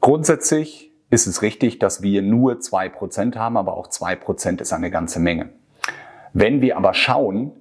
Grundsätzlich 0.00 0.92
ist 1.08 1.26
es 1.26 1.40
richtig, 1.40 1.78
dass 1.78 2.02
wir 2.02 2.20
nur 2.20 2.60
zwei 2.60 2.88
Prozent 2.88 3.36
haben, 3.36 3.56
aber 3.56 3.76
auch 3.76 3.86
zwei 3.86 4.14
Prozent 4.14 4.60
ist 4.60 4.72
eine 4.72 4.90
ganze 4.90 5.20
Menge. 5.20 5.50
Wenn 6.34 6.60
wir 6.60 6.76
aber 6.76 6.92
schauen, 6.92 7.52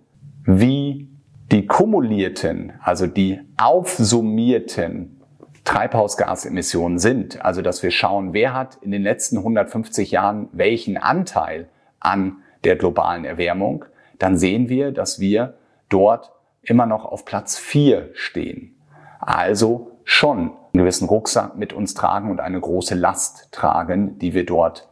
wie 0.43 1.14
die 1.51 1.67
kumulierten, 1.67 2.73
also 2.81 3.07
die 3.07 3.39
aufsummierten 3.57 5.21
Treibhausgasemissionen 5.63 6.99
sind, 6.99 7.43
also 7.43 7.61
dass 7.61 7.81
wir 7.83 7.91
schauen, 7.91 8.33
wer 8.33 8.53
hat 8.53 8.77
in 8.81 8.91
den 8.91 9.03
letzten 9.03 9.37
150 9.37 10.11
Jahren 10.11 10.47
welchen 10.51 10.97
Anteil 10.97 11.67
an 11.99 12.37
der 12.63 12.75
globalen 12.75 13.25
Erwärmung, 13.25 13.85
dann 14.19 14.37
sehen 14.37 14.69
wir, 14.69 14.91
dass 14.91 15.19
wir 15.19 15.55
dort 15.89 16.31
immer 16.61 16.85
noch 16.85 17.05
auf 17.05 17.25
Platz 17.25 17.57
4 17.57 18.09
stehen. 18.13 18.75
Also 19.19 19.91
schon 20.03 20.51
einen 20.73 20.83
gewissen 20.83 21.07
Rucksack 21.07 21.57
mit 21.57 21.73
uns 21.73 21.93
tragen 21.93 22.29
und 22.29 22.39
eine 22.39 22.59
große 22.59 22.95
Last 22.95 23.51
tragen, 23.51 24.19
die 24.19 24.33
wir 24.33 24.45
dort 24.45 24.87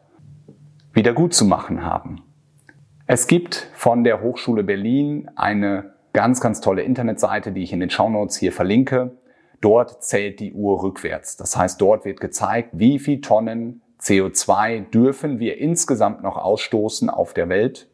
wieder 0.92 1.14
gut 1.14 1.34
zu 1.34 1.46
machen 1.46 1.84
haben. 1.84 2.24
Es 3.06 3.28
gibt 3.28 3.70
von 3.74 4.04
der 4.04 4.22
Hochschule 4.22 4.64
Berlin 4.64 5.30
eine 5.36 5.93
ganz, 6.14 6.40
ganz 6.40 6.62
tolle 6.62 6.84
Internetseite, 6.84 7.52
die 7.52 7.64
ich 7.64 7.74
in 7.74 7.80
den 7.80 7.90
Shownotes 7.90 8.38
hier 8.38 8.52
verlinke. 8.52 9.18
Dort 9.62 10.04
zählt 10.04 10.40
die 10.40 10.54
Uhr 10.54 10.84
rückwärts. 10.84 11.38
Das 11.38 11.58
heißt, 11.58 11.82
dort 11.82 12.06
wird 12.06 12.20
gezeigt, 12.20 12.70
wie 12.74 13.00
viel 13.00 13.22
Tonnen 13.22 13.82
CO2 14.02 14.90
dürfen 14.90 15.40
wir 15.40 15.58
insgesamt 15.58 16.22
noch 16.24 16.38
ausstoßen 16.38 17.10
auf 17.10 17.34
der 17.34 17.50
Welt, 17.50 17.88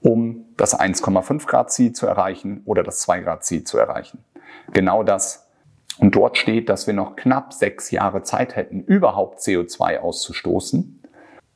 um 0.00 0.46
das 0.56 0.78
1,5 0.78 1.46
Grad 1.46 1.72
Ziel 1.72 1.92
zu 1.92 2.06
erreichen 2.06 2.62
oder 2.64 2.82
das 2.82 3.00
2 3.00 3.20
Grad 3.20 3.44
Ziel 3.44 3.64
zu 3.64 3.78
erreichen. 3.78 4.24
Genau 4.72 5.02
das. 5.02 5.50
Und 5.98 6.16
dort 6.16 6.38
steht, 6.38 6.68
dass 6.68 6.86
wir 6.86 6.94
noch 6.94 7.14
knapp 7.14 7.52
sechs 7.52 7.90
Jahre 7.90 8.22
Zeit 8.22 8.56
hätten, 8.56 8.82
überhaupt 8.82 9.40
CO2 9.40 9.98
auszustoßen, 9.98 11.02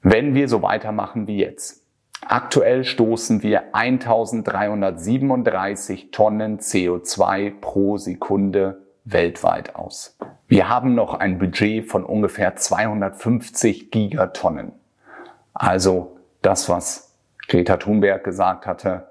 wenn 0.03 0.35
wir 0.35 0.49
so 0.49 0.63
weitermachen 0.63 1.27
wie 1.27 1.39
jetzt. 1.39 1.88
Aktuell 2.27 2.85
stoßen 2.85 3.43
wir 3.43 3.75
1337 3.75 6.11
Tonnen 6.11 6.59
CO2 6.59 7.53
pro 7.61 7.97
Sekunde 7.97 8.83
weltweit 9.05 9.77
aus. 9.77 10.19
Wir 10.47 10.69
haben 10.69 10.95
noch 10.95 11.15
ein 11.15 11.39
Budget 11.39 11.87
von 11.87 12.05
ungefähr 12.05 12.57
250 12.57 13.91
Gigatonnen. 13.91 14.73
Also 15.55 16.19
das, 16.43 16.69
was 16.69 17.17
Greta 17.49 17.79
Thunberg 17.79 18.25
gesagt 18.25 18.67
hatte, 18.67 19.09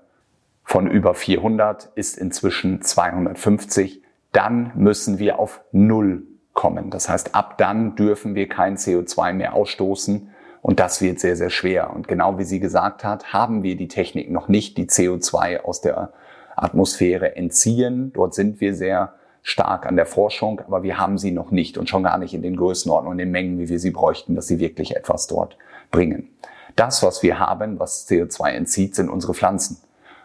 von 0.63 0.87
über 0.87 1.13
400 1.13 1.91
ist 1.95 2.17
inzwischen 2.17 2.81
250. 2.81 4.03
Dann 4.31 4.71
müssen 4.75 5.17
wir 5.17 5.39
auf 5.39 5.61
Null 5.71 6.23
kommen. 6.53 6.89
Das 6.89 7.09
heißt, 7.09 7.35
ab 7.35 7.57
dann 7.57 7.95
dürfen 7.95 8.35
wir 8.35 8.49
kein 8.49 8.77
CO2 8.77 9.33
mehr 9.33 9.53
ausstoßen 9.53 10.29
und 10.67 10.81
das 10.81 11.01
wird 11.01 11.21
sehr, 11.21 11.37
sehr 11.37 11.49
schwer. 11.49 11.95
Und 11.95 12.09
genau 12.09 12.37
wie 12.37 12.43
sie 12.43 12.59
gesagt 12.59 13.05
hat, 13.05 13.31
haben 13.31 13.63
wir 13.63 13.77
die 13.77 13.87
Technik 13.87 14.29
noch 14.29 14.49
nicht, 14.49 14.77
die 14.77 14.89
CO2 14.89 15.61
aus 15.61 15.79
der 15.79 16.11
Atmosphäre 16.57 17.37
entziehen. 17.37 18.11
Dort 18.11 18.35
sind 18.35 18.59
wir 18.59 18.75
sehr 18.75 19.13
stark 19.43 19.85
an 19.85 19.95
der 19.95 20.05
Forschung, 20.05 20.59
aber 20.59 20.83
wir 20.83 20.97
haben 20.97 21.17
sie 21.17 21.31
noch 21.31 21.51
nicht 21.51 21.77
und 21.77 21.87
schon 21.87 22.03
gar 22.03 22.17
nicht 22.17 22.33
in 22.33 22.41
den 22.41 22.57
Größenordnungen 22.57 23.13
und 23.13 23.17
den 23.17 23.31
Mengen, 23.31 23.59
wie 23.59 23.69
wir 23.69 23.79
sie 23.79 23.91
bräuchten, 23.91 24.35
dass 24.35 24.47
sie 24.47 24.59
wirklich 24.59 24.93
etwas 24.97 25.27
dort 25.27 25.57
bringen. 25.89 26.27
Das, 26.75 27.01
was 27.01 27.23
wir 27.23 27.39
haben, 27.39 27.79
was 27.79 28.05
CO2 28.09 28.49
entzieht, 28.49 28.93
sind 28.93 29.09
unsere 29.09 29.33
Pflanzen. 29.33 29.77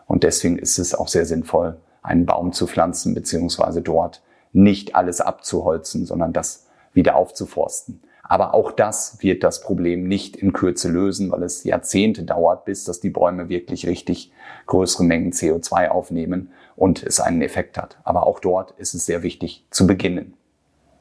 Und 0.09 0.25
deswegen 0.25 0.59
ist 0.59 0.79
es 0.79 0.93
auch 0.93 1.07
sehr 1.07 1.25
sinnvoll, 1.25 1.77
einen 2.03 2.27
Baum 2.27 2.53
zu 2.53 2.67
pflanzen, 2.67 3.15
beziehungsweise 3.15 3.81
dort 3.81 4.23
nicht 4.53 4.97
alles 4.97 5.21
abzuholzen, 5.21 6.05
sondern 6.05 6.33
das 6.33 6.67
wieder 6.95 7.15
aufzuforsten. 7.15 8.03
Aber 8.33 8.55
auch 8.55 8.73
das 8.73 9.19
wird 9.21 9.45
das 9.45 9.61
Problem 9.61 10.05
nicht 10.09 10.37
in 10.37 10.55
Kürze 10.55 10.89
lösen, 10.89 11.31
weil 11.31 11.43
es 11.43 11.65
Jahrzehnte 11.65 12.23
dauert, 12.23 12.65
bis 12.65 12.85
dass 12.85 12.99
die 12.99 13.11
Bäume 13.11 13.51
wirklich 13.51 13.87
richtig 13.87 14.33
größere 14.65 15.05
Mengen 15.05 15.33
CO2 15.33 15.91
aufnehmen 15.91 16.51
und 16.75 17.03
es 17.03 17.21
einen 17.21 17.43
Effekt 17.43 17.77
hat. 17.77 17.99
Aber 18.05 18.27
auch 18.27 18.41
dort 18.41 18.71
ist 18.79 18.95
es 18.95 19.05
sehr 19.05 19.23
wichtig 19.23 19.67
zu 19.69 19.87
beginnen. 19.87 20.33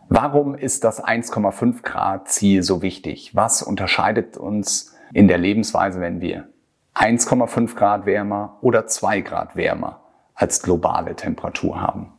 Warum 0.10 0.56
ist 0.56 0.84
das 0.84 1.02
1,5 1.02 1.84
Grad 1.84 2.28
Ziel 2.28 2.64
so 2.64 2.82
wichtig? 2.82 3.34
Was 3.34 3.64
unterscheidet 3.64 4.36
uns 4.36 4.94
in 5.14 5.30
der 5.30 5.38
Lebensweise, 5.38 6.02
wenn 6.02 6.20
wir 6.20 6.50
1,5 6.96 7.76
Grad 7.76 8.06
wärmer 8.06 8.58
oder 8.60 8.88
2 8.88 9.22
Grad 9.22 9.56
wärmer 9.56 10.02
als 10.36 10.62
globale 10.62 11.16
Temperatur 11.16 11.80
haben? 11.80 12.12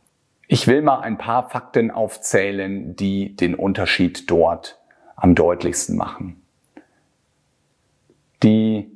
Ich 0.47 0.65
will 0.65 0.81
mal 0.81 1.01
ein 1.01 1.19
paar 1.19 1.51
Fakten 1.51 1.91
aufzählen, 1.91 2.95
die 2.95 3.35
den 3.35 3.53
Unterschied 3.53 4.31
dort 4.31 4.79
am 5.15 5.35
deutlichsten 5.35 5.95
machen. 5.95 6.41
Die 8.41 8.91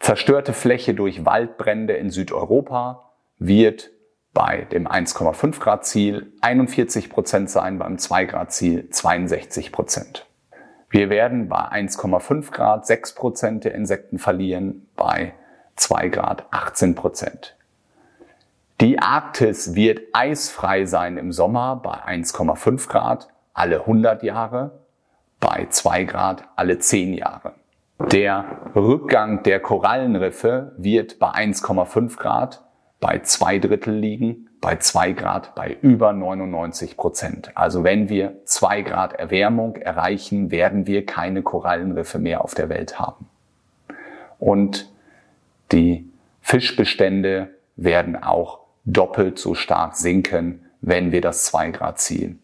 zerstörte 0.00 0.52
Fläche 0.52 0.94
durch 0.94 1.24
Waldbrände 1.24 1.94
in 1.94 2.10
Südeuropa 2.10 3.10
wird 3.38 3.90
bei 4.32 4.66
dem 4.70 4.86
1,5 4.86 5.60
Grad 5.60 5.86
Ziel 5.86 6.32
41 6.42 7.08
Prozent 7.08 7.48
sein, 7.48 7.78
beim 7.78 7.98
2 7.98 8.24
Grad 8.26 8.52
Ziel 8.52 8.90
62 8.90 9.72
Prozent. 9.72 10.26
Wir 10.90 11.10
werden 11.10 11.48
bei 11.48 11.58
1,5 11.58 12.50
Grad 12.50 12.86
6 12.86 13.14
Prozent 13.14 13.64
der 13.64 13.74
Insekten 13.74 14.18
verlieren, 14.18 14.88
bei 14.94 15.34
2 15.76 16.08
Grad 16.08 16.46
18 16.50 16.94
Prozent. 16.94 17.56
Die 18.80 18.98
Arktis 18.98 19.74
wird 19.74 20.00
eisfrei 20.12 20.84
sein 20.84 21.16
im 21.16 21.32
Sommer 21.32 21.76
bei 21.76 21.94
1,5 21.94 22.88
Grad 22.88 23.28
alle 23.54 23.80
100 23.80 24.22
Jahre 24.22 24.85
bei 25.46 25.68
zwei 25.70 26.02
Grad 26.02 26.42
alle 26.56 26.80
zehn 26.80 27.14
Jahre. 27.14 27.52
Der 28.10 28.44
Rückgang 28.74 29.44
der 29.44 29.60
Korallenriffe 29.60 30.72
wird 30.76 31.20
bei 31.20 31.28
1,5 31.28 32.16
Grad 32.16 32.64
bei 32.98 33.20
zwei 33.20 33.60
Drittel 33.60 33.94
liegen, 33.94 34.48
bei 34.60 34.76
zwei 34.76 35.12
Grad 35.12 35.54
bei 35.54 35.76
über 35.82 36.12
99 36.12 36.96
Prozent. 36.96 37.52
Also 37.54 37.84
wenn 37.84 38.08
wir 38.08 38.44
zwei 38.44 38.82
Grad 38.82 39.12
Erwärmung 39.12 39.76
erreichen, 39.76 40.50
werden 40.50 40.88
wir 40.88 41.06
keine 41.06 41.42
Korallenriffe 41.42 42.18
mehr 42.18 42.42
auf 42.42 42.56
der 42.56 42.68
Welt 42.68 42.98
haben. 42.98 43.28
Und 44.40 44.90
die 45.70 46.10
Fischbestände 46.40 47.50
werden 47.76 48.20
auch 48.20 48.62
doppelt 48.84 49.38
so 49.38 49.54
stark 49.54 49.94
sinken, 49.94 50.66
wenn 50.80 51.12
wir 51.12 51.20
das 51.20 51.44
2 51.44 51.70
Grad 51.70 52.00
Ziel 52.00 52.36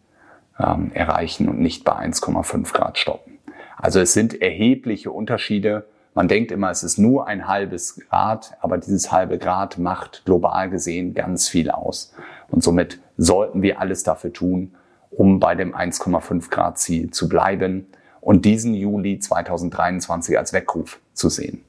ähm, 0.59 0.91
erreichen 0.93 1.49
und 1.49 1.59
nicht 1.59 1.83
bei 1.83 1.93
1,5 1.93 2.73
Grad 2.73 2.97
stoppen. 2.97 3.39
Also 3.77 3.99
es 3.99 4.13
sind 4.13 4.41
erhebliche 4.41 5.11
Unterschiede. 5.11 5.85
Man 6.13 6.27
denkt 6.27 6.51
immer, 6.51 6.69
es 6.69 6.83
ist 6.83 6.97
nur 6.97 7.27
ein 7.27 7.47
halbes 7.47 7.99
Grad, 8.07 8.55
aber 8.61 8.77
dieses 8.77 9.11
halbe 9.11 9.37
Grad 9.37 9.77
macht 9.77 10.23
global 10.25 10.69
gesehen 10.69 11.13
ganz 11.13 11.49
viel 11.49 11.71
aus. 11.71 12.13
Und 12.49 12.63
somit 12.63 12.99
sollten 13.17 13.61
wir 13.61 13.79
alles 13.79 14.03
dafür 14.03 14.31
tun, 14.31 14.75
um 15.09 15.39
bei 15.39 15.55
dem 15.55 15.75
1,5 15.75 16.49
Grad 16.49 16.77
Ziel 16.77 17.11
zu 17.11 17.27
bleiben 17.27 17.87
und 18.21 18.45
diesen 18.45 18.73
Juli 18.73 19.19
2023 19.19 20.37
als 20.37 20.53
Weckruf 20.53 20.99
zu 21.13 21.29
sehen. 21.29 21.63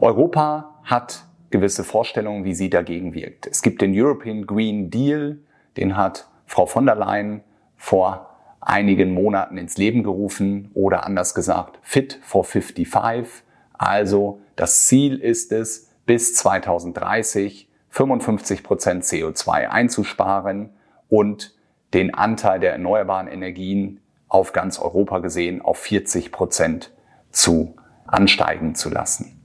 Europa 0.00 0.74
hat 0.84 1.24
gewisse 1.50 1.84
Vorstellungen, 1.84 2.44
wie 2.44 2.54
sie 2.54 2.68
dagegen 2.68 3.14
wirkt. 3.14 3.46
Es 3.46 3.62
gibt 3.62 3.80
den 3.80 3.92
European 3.94 4.46
Green 4.46 4.90
Deal, 4.90 5.38
den 5.76 5.96
hat 5.96 6.28
Frau 6.46 6.66
von 6.66 6.84
der 6.86 6.96
Leyen 6.96 7.42
vor 7.76 8.30
einigen 8.60 9.12
Monaten 9.12 9.58
ins 9.58 9.76
Leben 9.76 10.02
gerufen 10.02 10.70
oder 10.74 11.04
anders 11.04 11.34
gesagt 11.34 11.78
Fit 11.82 12.18
for 12.22 12.44
55. 12.44 13.44
Also 13.72 14.40
das 14.56 14.86
Ziel 14.86 15.18
ist 15.18 15.52
es, 15.52 15.90
bis 16.06 16.34
2030 16.34 17.68
55 17.90 18.64
Prozent 18.64 19.04
CO2 19.04 19.68
einzusparen 19.68 20.70
und 21.08 21.54
den 21.92 22.12
Anteil 22.12 22.58
der 22.58 22.72
erneuerbaren 22.72 23.28
Energien 23.28 24.00
auf 24.28 24.52
ganz 24.52 24.80
Europa 24.80 25.20
gesehen 25.20 25.62
auf 25.62 25.78
40 25.78 26.32
Prozent 26.32 26.92
zu 27.30 27.76
ansteigen 28.06 28.74
zu 28.74 28.90
lassen. 28.90 29.40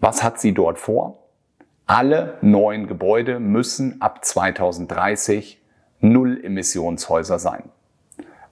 Was 0.00 0.22
hat 0.22 0.38
sie 0.38 0.52
dort 0.52 0.78
vor? 0.78 1.24
Alle 1.86 2.36
neuen 2.42 2.86
Gebäude 2.86 3.40
müssen 3.40 4.02
ab 4.02 4.22
2030 4.24 5.63
Null-Emissionshäuser 6.04 7.38
sein. 7.38 7.70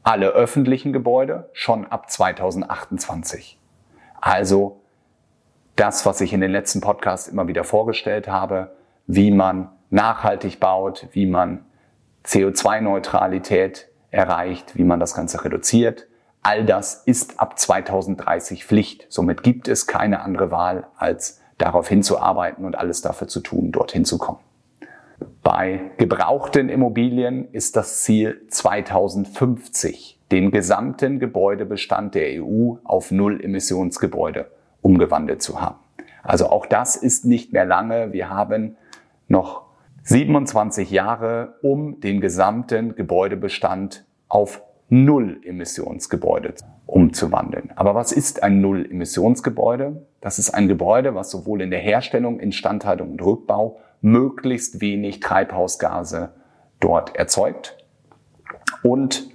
Alle 0.03 0.29
öffentlichen 0.29 0.93
Gebäude 0.93 1.51
schon 1.53 1.87
ab 1.87 2.11
2028. 2.11 3.59
Also 4.21 4.81
das, 5.77 6.07
was 6.07 6.21
ich 6.21 6.33
in 6.33 6.41
den 6.41 6.51
letzten 6.51 6.81
Podcasts 6.81 7.29
immer 7.29 7.47
wieder 7.49 7.65
vorgestellt 7.65 8.27
habe, 8.27 8.73
wie 9.07 9.31
man 9.31 9.71
nachhaltig 9.91 10.61
baut, 10.61 11.09
wie 11.13 11.27
man 11.27 11.65
CO2-Neutralität 12.25 13.89
erreicht, 14.11 14.77
wie 14.77 14.85
man 14.85 14.99
das 14.99 15.15
Ganze 15.15 15.45
reduziert. 15.45 16.07
All 16.43 16.65
das 16.65 17.03
ist 17.05 17.39
ab 17.39 17.59
2030 17.59 18.65
Pflicht. 18.65 19.07
Somit 19.11 19.43
gibt 19.43 19.69
es 19.69 19.87
keine 19.87 20.23
andere 20.23 20.51
Wahl, 20.51 20.87
als 20.97 21.41
darauf 21.59 21.89
hinzuarbeiten 21.89 22.65
und 22.65 22.77
alles 22.77 23.03
dafür 23.03 23.29
zu 23.29 23.41
tun, 23.41 23.73
dorthin 23.73 24.05
zu 24.05 24.19
kommen. 24.19 24.41
Bei 25.43 25.93
gebrauchten 25.97 26.69
Immobilien 26.69 27.49
ist 27.53 27.77
das 27.77 28.03
Ziel 28.03 28.43
2050, 28.49 30.21
den 30.31 30.51
gesamten 30.51 31.19
Gebäudebestand 31.19 32.15
der 32.15 32.43
EU 32.43 32.77
auf 32.85 33.11
Null-Emissionsgebäude 33.11 34.51
umgewandelt 34.81 35.43
zu 35.43 35.61
haben. 35.61 35.79
Also 36.23 36.49
auch 36.49 36.67
das 36.67 36.97
ist 36.97 37.25
nicht 37.25 37.53
mehr 37.53 37.65
lange. 37.65 38.13
Wir 38.13 38.31
haben 38.31 38.77
noch 39.29 39.67
27 40.05 40.91
Jahre, 40.91 41.55
um 41.63 42.01
den 42.01 42.21
gesamten 42.21 42.95
Gebäudebestand 42.95 44.05
auf 44.29 44.63
Null-Emissionsgebäude 44.89 46.55
umzuwandeln. 46.87 47.71
Aber 47.77 47.95
was 47.95 48.13
ist 48.13 48.43
ein 48.43 48.61
Null-Emissionsgebäude? 48.61 50.07
Das 50.21 50.39
ist 50.39 50.51
ein 50.51 50.69
Gebäude, 50.69 51.15
was 51.15 51.31
sowohl 51.31 51.63
in 51.63 51.71
der 51.71 51.81
Herstellung, 51.81 52.41
Instandhaltung 52.41 53.13
und 53.13 53.23
Rückbau 53.23 53.79
möglichst 54.03 54.81
wenig 54.81 55.21
Treibhausgase 55.21 56.35
dort 56.81 57.17
erzeugt 57.17 57.79
und 58.83 59.31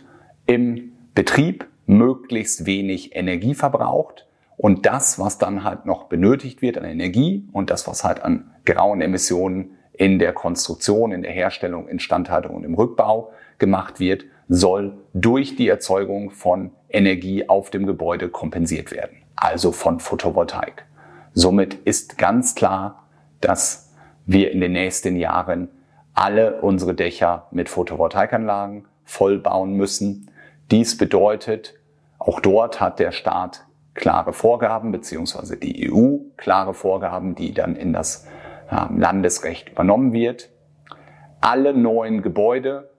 im 0.45 0.91
Betrieb 1.15 1.67
möglichst 1.85 2.65
wenig 2.65 3.15
Energie 3.15 3.55
verbraucht 3.55 4.27
und 4.57 4.85
das, 4.85 5.19
was 5.19 5.37
dann 5.37 5.63
halt 5.63 5.85
noch 5.85 6.05
benötigt 6.05 6.61
wird 6.61 6.77
an 6.77 6.83
Energie 6.83 7.47
und 7.53 7.69
das, 7.69 7.87
was 7.87 8.03
halt 8.03 8.21
an 8.21 8.51
grauen 8.65 9.01
Emissionen 9.01 9.77
in 9.93 10.19
der 10.19 10.33
Konstruktion, 10.33 11.11
in 11.11 11.23
der 11.23 11.31
Herstellung, 11.31 11.87
Instandhaltung 11.87 12.55
und 12.55 12.63
im 12.63 12.75
Rückbau 12.75 13.31
gemacht 13.57 13.99
wird, 13.99 14.25
soll 14.49 14.97
durch 15.13 15.55
die 15.55 15.67
Erzeugung 15.67 16.31
von 16.31 16.71
Energie 16.89 17.49
auf 17.49 17.69
dem 17.69 17.85
Gebäude 17.85 18.29
kompensiert 18.29 18.91
werden, 18.91 19.17
also 19.35 19.71
von 19.71 19.99
Photovoltaik. 19.99 20.85
Somit 21.33 21.73
ist 21.73 22.17
ganz 22.17 22.55
klar, 22.55 23.07
dass 23.41 23.86
wir 24.27 24.51
in 24.51 24.59
den 24.59 24.73
nächsten 24.73 25.15
Jahren 25.15 25.69
alle 26.13 26.61
unsere 26.61 26.93
Dächer 26.93 27.47
mit 27.51 27.69
Photovoltaikanlagen 27.69 28.85
voll 29.03 29.39
bauen 29.39 29.73
müssen. 29.73 30.29
Dies 30.69 30.97
bedeutet, 30.97 31.75
auch 32.19 32.41
dort 32.41 32.81
hat 32.81 32.99
der 32.99 33.11
Staat 33.11 33.65
klare 33.93 34.33
Vorgaben, 34.33 34.91
beziehungsweise 34.91 35.57
die 35.57 35.89
EU 35.89 36.17
klare 36.35 36.73
Vorgaben, 36.73 37.35
die 37.35 37.53
dann 37.53 37.75
in 37.75 37.93
das 37.93 38.27
ähm, 38.69 38.99
Landesrecht 38.99 39.69
übernommen 39.69 40.11
wird. 40.11 40.49
Alle 41.39 41.73
neuen 41.73 42.21
Gebäude, 42.21 42.89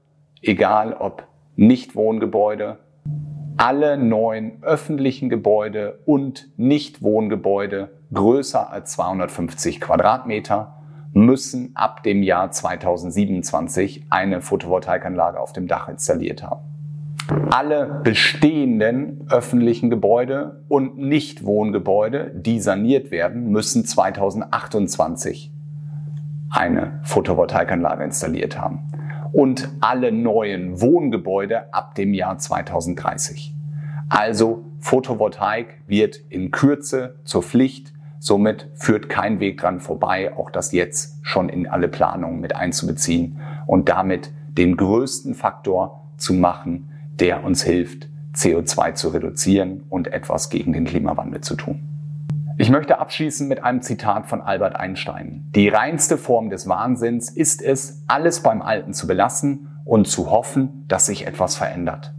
egal 0.41 0.95
ob 0.95 1.25
Nichtwohngebäude, 1.57 2.79
alle 3.59 3.99
neuen 3.99 4.63
öffentlichen 4.63 5.29
Gebäude 5.29 5.99
und 6.07 6.49
Nichtwohngebäude 6.57 7.91
größer 8.15 8.71
als 8.71 8.93
250 8.93 9.81
Quadratmeter 9.81 10.78
müssen 11.13 11.71
ab 11.75 12.03
dem 12.03 12.23
Jahr 12.23 12.51
2027 12.51 14.07
eine 14.11 14.41
Photovoltaikanlage 14.41 15.41
auf 15.41 15.53
dem 15.53 15.67
Dach 15.67 15.89
installiert 15.89 16.43
haben. 16.43 16.61
Alle 17.51 18.01
bestehenden 18.05 19.27
öffentlichen 19.29 19.91
Gebäude 19.91 20.65
und 20.69 20.97
Nichtwohngebäude, 20.97 22.33
die 22.35 22.61
saniert 22.61 23.11
werden, 23.11 23.51
müssen 23.51 23.85
2028 23.85 25.53
eine 26.51 27.01
Photovoltaikanlage 27.03 28.05
installiert 28.05 28.59
haben. 28.59 28.91
Und 29.33 29.69
alle 29.81 30.11
neuen 30.11 30.81
Wohngebäude 30.81 31.73
ab 31.75 31.95
dem 31.95 32.15
Jahr 32.15 32.39
2030. 32.39 33.55
Also 34.09 34.65
Photovoltaik 34.81 35.83
wird 35.87 36.17
in 36.31 36.51
Kürze 36.51 37.17
zur 37.25 37.43
Pflicht 37.43 37.93
Somit 38.19 38.69
führt 38.75 39.09
kein 39.09 39.41
Weg 39.41 39.61
dran 39.61 39.81
vorbei, 39.81 40.37
auch 40.37 40.51
das 40.51 40.73
jetzt 40.73 41.19
schon 41.23 41.49
in 41.49 41.69
alle 41.69 41.89
Planungen 41.89 42.41
mit 42.41 42.57
einzubeziehen 42.57 43.41
und 43.67 43.89
damit 43.89 44.33
den 44.49 44.77
größten 44.77 45.35
Faktor 45.35 46.11
zu 46.17 46.35
machen, 46.35 46.91
der 47.21 47.45
uns 47.45 47.63
hilft, 47.63 48.09
CO2 48.35 48.95
zu 48.95 49.09
reduzieren 49.09 49.85
und 49.89 50.09
etwas 50.09 50.51
gegen 50.51 50.73
den 50.73 50.85
Klimawandel 50.85 51.41
zu 51.41 51.55
tun. 51.55 51.81
Ich 52.61 52.71
möchte 52.71 52.99
abschließen 52.99 53.47
mit 53.47 53.63
einem 53.63 53.83
Zitat 53.83 54.27
von 54.27 54.41
Albert 54.41 54.75
Einstein. 54.75 55.49
Die 55.55 55.69
reinste 55.69 56.19
Form 56.19 56.51
des 56.51 56.69
Wahnsinns 56.69 57.31
ist 57.31 57.63
es, 57.63 58.03
alles 58.09 58.43
beim 58.43 58.63
Alten 58.63 58.93
zu 58.95 59.07
belassen 59.07 59.69
und 59.85 60.09
zu 60.09 60.33
hoffen, 60.33 60.85
dass 60.89 61.07
sich 61.07 61.27
etwas 61.27 61.55
verändert. 61.55 62.15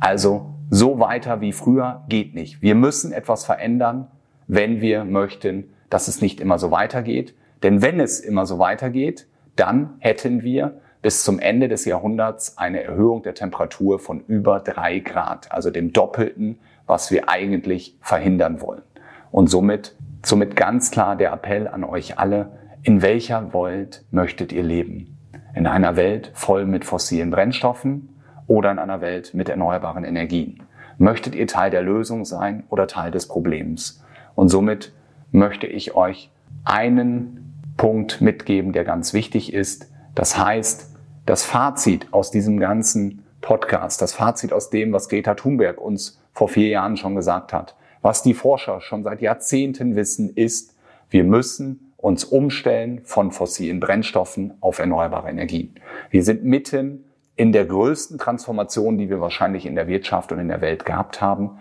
Also 0.00 0.54
so 0.70 0.98
weiter 1.00 1.42
wie 1.42 1.52
früher 1.52 2.02
geht 2.08 2.34
nicht. 2.34 2.62
Wir 2.62 2.74
müssen 2.74 3.12
etwas 3.12 3.44
verändern 3.44 4.08
wenn 4.46 4.80
wir 4.80 5.04
möchten, 5.04 5.74
dass 5.90 6.08
es 6.08 6.20
nicht 6.20 6.40
immer 6.40 6.58
so 6.58 6.70
weitergeht. 6.70 7.34
Denn 7.62 7.82
wenn 7.82 8.00
es 8.00 8.20
immer 8.20 8.46
so 8.46 8.58
weitergeht, 8.58 9.26
dann 9.56 9.94
hätten 10.00 10.42
wir 10.42 10.80
bis 11.02 11.22
zum 11.22 11.38
Ende 11.38 11.68
des 11.68 11.84
Jahrhunderts 11.84 12.56
eine 12.58 12.82
Erhöhung 12.82 13.22
der 13.22 13.34
Temperatur 13.34 13.98
von 13.98 14.20
über 14.26 14.60
drei 14.60 15.00
Grad, 15.00 15.52
also 15.52 15.70
dem 15.70 15.92
Doppelten, 15.92 16.58
was 16.86 17.10
wir 17.10 17.28
eigentlich 17.28 17.96
verhindern 18.00 18.60
wollen. 18.60 18.82
Und 19.30 19.48
somit, 19.48 19.94
somit 20.24 20.56
ganz 20.56 20.90
klar 20.90 21.16
der 21.16 21.32
Appell 21.32 21.68
an 21.68 21.84
euch 21.84 22.18
alle, 22.18 22.52
in 22.82 23.02
welcher 23.02 23.52
Welt 23.52 24.04
möchtet 24.10 24.52
ihr 24.52 24.62
leben? 24.62 25.18
In 25.54 25.66
einer 25.66 25.96
Welt 25.96 26.30
voll 26.34 26.66
mit 26.66 26.84
fossilen 26.84 27.30
Brennstoffen 27.30 28.20
oder 28.46 28.70
in 28.70 28.78
einer 28.78 29.00
Welt 29.00 29.34
mit 29.34 29.48
erneuerbaren 29.48 30.04
Energien? 30.04 30.62
Möchtet 30.98 31.34
ihr 31.34 31.46
Teil 31.46 31.70
der 31.70 31.82
Lösung 31.82 32.24
sein 32.24 32.64
oder 32.68 32.86
Teil 32.86 33.10
des 33.10 33.28
Problems? 33.28 34.04
Und 34.34 34.48
somit 34.48 34.92
möchte 35.30 35.66
ich 35.66 35.94
euch 35.94 36.30
einen 36.64 37.54
Punkt 37.76 38.20
mitgeben, 38.20 38.72
der 38.72 38.84
ganz 38.84 39.12
wichtig 39.12 39.52
ist. 39.52 39.90
Das 40.14 40.38
heißt, 40.38 40.94
das 41.26 41.44
Fazit 41.44 42.08
aus 42.12 42.30
diesem 42.30 42.60
ganzen 42.60 43.24
Podcast, 43.40 44.00
das 44.00 44.12
Fazit 44.14 44.52
aus 44.52 44.70
dem, 44.70 44.92
was 44.92 45.08
Greta 45.08 45.34
Thunberg 45.34 45.80
uns 45.80 46.20
vor 46.32 46.48
vier 46.48 46.68
Jahren 46.68 46.96
schon 46.96 47.14
gesagt 47.14 47.52
hat, 47.52 47.76
was 48.02 48.22
die 48.22 48.34
Forscher 48.34 48.80
schon 48.80 49.02
seit 49.02 49.22
Jahrzehnten 49.22 49.96
wissen, 49.96 50.30
ist, 50.30 50.74
wir 51.10 51.24
müssen 51.24 51.92
uns 51.96 52.24
umstellen 52.24 53.00
von 53.04 53.32
fossilen 53.32 53.80
Brennstoffen 53.80 54.54
auf 54.60 54.78
erneuerbare 54.78 55.30
Energien. 55.30 55.74
Wir 56.10 56.22
sind 56.22 56.44
mitten 56.44 57.04
in 57.36 57.52
der 57.52 57.64
größten 57.64 58.18
Transformation, 58.18 58.98
die 58.98 59.08
wir 59.08 59.20
wahrscheinlich 59.20 59.66
in 59.66 59.74
der 59.74 59.88
Wirtschaft 59.88 60.30
und 60.30 60.38
in 60.38 60.48
der 60.48 60.60
Welt 60.60 60.84
gehabt 60.84 61.20
haben. 61.20 61.58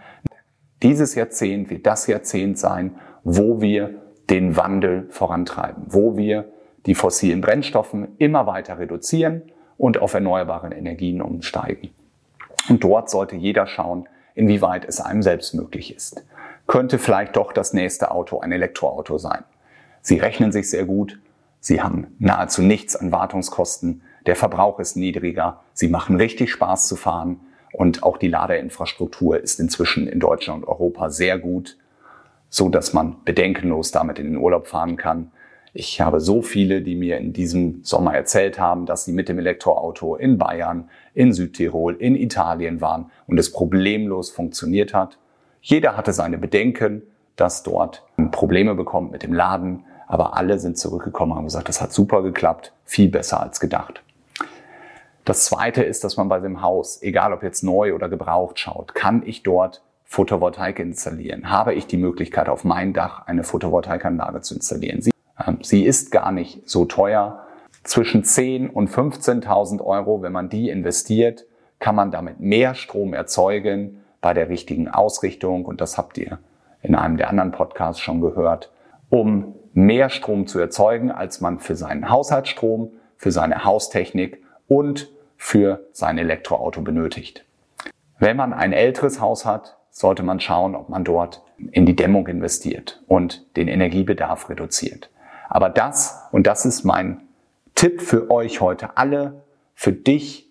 Dieses 0.83 1.15
Jahrzehnt 1.15 1.69
wird 1.69 1.85
das 1.85 2.07
Jahrzehnt 2.07 2.59
sein, 2.59 2.95
wo 3.23 3.61
wir 3.61 4.01
den 4.29 4.55
Wandel 4.57 5.07
vorantreiben, 5.09 5.85
wo 5.87 6.17
wir 6.17 6.45
die 6.85 6.95
fossilen 6.95 7.41
Brennstoffen 7.41 8.15
immer 8.17 8.45
weiter 8.45 8.77
reduzieren 8.77 9.43
und 9.77 10.01
auf 10.01 10.13
erneuerbare 10.13 10.73
Energien 10.73 11.21
umsteigen. 11.21 11.89
Und 12.69 12.83
dort 12.83 13.09
sollte 13.09 13.35
jeder 13.35 13.65
schauen, 13.65 14.07
inwieweit 14.35 14.85
es 14.85 14.99
einem 14.99 15.23
selbst 15.23 15.53
möglich 15.53 15.95
ist. 15.95 16.25
Könnte 16.67 16.99
vielleicht 16.99 17.35
doch 17.35 17.53
das 17.53 17.73
nächste 17.73 18.11
Auto 18.11 18.39
ein 18.39 18.51
Elektroauto 18.51 19.17
sein. 19.17 19.43
Sie 20.01 20.17
rechnen 20.17 20.51
sich 20.51 20.69
sehr 20.69 20.85
gut, 20.85 21.19
Sie 21.63 21.81
haben 21.81 22.07
nahezu 22.19 22.61
nichts 22.61 22.93
an 22.97 23.13
Wartungskosten. 23.13 24.01
Der 24.25 24.35
Verbrauch 24.35 24.81
ist 24.81 24.97
niedriger. 24.97 25.61
Sie 25.71 25.87
machen 25.87 26.17
richtig 26.17 26.51
Spaß 26.51 26.89
zu 26.89 26.97
fahren. 26.97 27.39
Und 27.73 28.03
auch 28.03 28.17
die 28.17 28.27
Ladeinfrastruktur 28.29 29.39
ist 29.39 29.59
inzwischen 29.59 30.07
in 30.07 30.19
Deutschland 30.19 30.63
und 30.63 30.69
Europa 30.69 31.09
sehr 31.09 31.39
gut, 31.39 31.77
so 32.49 32.69
dass 32.69 32.93
man 32.93 33.17
bedenkenlos 33.25 33.91
damit 33.91 34.19
in 34.19 34.27
den 34.27 34.37
Urlaub 34.37 34.67
fahren 34.67 34.95
kann. 34.95 35.31
Ich 35.73 35.99
habe 35.99 36.19
so 36.19 36.43
viele, 36.43 36.83
die 36.83 36.93
mir 36.93 37.17
in 37.17 37.33
diesem 37.33 37.83
Sommer 37.83 38.13
erzählt 38.13 38.59
haben, 38.59 38.85
dass 38.85 39.05
sie 39.05 39.11
mit 39.11 39.27
dem 39.27 39.39
Elektroauto 39.39 40.15
in 40.15 40.37
Bayern, 40.37 40.87
in 41.15 41.33
Südtirol, 41.33 41.95
in 41.95 42.15
Italien 42.15 42.79
waren 42.79 43.09
und 43.25 43.39
es 43.39 43.51
problemlos 43.51 44.29
funktioniert 44.29 44.93
hat. 44.93 45.17
Jeder 45.61 45.97
hatte 45.97 46.13
seine 46.13 46.37
Bedenken, 46.37 47.01
dass 47.35 47.63
dort 47.63 48.03
Probleme 48.29 48.75
bekommt 48.75 49.11
mit 49.11 49.23
dem 49.23 49.33
Laden, 49.33 49.85
aber 50.05 50.37
alle 50.37 50.59
sind 50.59 50.77
zurückgekommen 50.77 51.31
und 51.31 51.39
haben 51.39 51.45
gesagt, 51.45 51.69
das 51.69 51.81
hat 51.81 51.91
super 51.91 52.21
geklappt, 52.21 52.71
viel 52.85 53.09
besser 53.09 53.41
als 53.41 53.59
gedacht. 53.59 54.03
Das 55.25 55.45
zweite 55.45 55.83
ist, 55.83 56.03
dass 56.03 56.17
man 56.17 56.27
bei 56.27 56.39
dem 56.39 56.61
Haus, 56.61 57.01
egal 57.01 57.33
ob 57.33 57.43
jetzt 57.43 57.63
neu 57.63 57.93
oder 57.93 58.09
gebraucht 58.09 58.59
schaut, 58.59 58.93
kann 58.93 59.23
ich 59.25 59.43
dort 59.43 59.81
Photovoltaik 60.03 60.79
installieren? 60.79 61.49
Habe 61.49 61.73
ich 61.73 61.87
die 61.87 61.97
Möglichkeit, 61.97 62.49
auf 62.49 62.63
mein 62.63 62.93
Dach 62.93 63.25
eine 63.25 63.43
Photovoltaikanlage 63.43 64.41
zu 64.41 64.55
installieren? 64.55 65.01
Sie 65.01 65.13
ähm, 65.45 65.59
sie 65.61 65.85
ist 65.85 66.11
gar 66.11 66.31
nicht 66.31 66.69
so 66.69 66.85
teuer. 66.85 67.39
Zwischen 67.83 68.23
10 68.23 68.69
und 68.69 68.89
15.000 68.89 69.81
Euro, 69.81 70.21
wenn 70.21 70.31
man 70.31 70.49
die 70.49 70.69
investiert, 70.69 71.45
kann 71.79 71.95
man 71.95 72.11
damit 72.11 72.39
mehr 72.39 72.75
Strom 72.75 73.13
erzeugen 73.13 74.01
bei 74.21 74.33
der 74.33 74.47
richtigen 74.47 74.87
Ausrichtung. 74.87 75.65
Und 75.65 75.81
das 75.81 75.97
habt 75.97 76.17
ihr 76.17 76.39
in 76.81 76.95
einem 76.95 77.17
der 77.17 77.29
anderen 77.29 77.51
Podcasts 77.51 78.01
schon 78.01 78.21
gehört, 78.21 78.71
um 79.09 79.55
mehr 79.73 80.09
Strom 80.09 80.47
zu 80.47 80.59
erzeugen, 80.59 81.11
als 81.11 81.41
man 81.41 81.59
für 81.59 81.75
seinen 81.75 82.09
Haushaltsstrom, 82.09 82.91
für 83.17 83.31
seine 83.31 83.65
Haustechnik 83.65 84.42
und 84.73 85.11
für 85.37 85.87
sein 85.91 86.17
Elektroauto 86.17 86.81
benötigt. 86.81 87.45
Wenn 88.17 88.37
man 88.37 88.53
ein 88.53 88.73
älteres 88.73 89.21
Haus 89.21 89.45
hat, 89.45 89.77
sollte 89.91 90.23
man 90.23 90.39
schauen, 90.39 90.73
ob 90.73 90.89
man 90.89 91.03
dort 91.03 91.43
in 91.71 91.85
die 91.85 91.95
Dämmung 91.95 92.25
investiert 92.27 93.03
und 93.07 93.45
den 93.55 93.67
Energiebedarf 93.67 94.49
reduziert. 94.49 95.11
Aber 95.47 95.69
das, 95.69 96.23
und 96.31 96.47
das 96.47 96.65
ist 96.65 96.83
mein 96.85 97.21
Tipp 97.75 98.01
für 98.01 98.31
euch 98.31 98.61
heute 98.61 98.97
alle, 98.97 99.43
für 99.75 99.91
dich, 99.91 100.49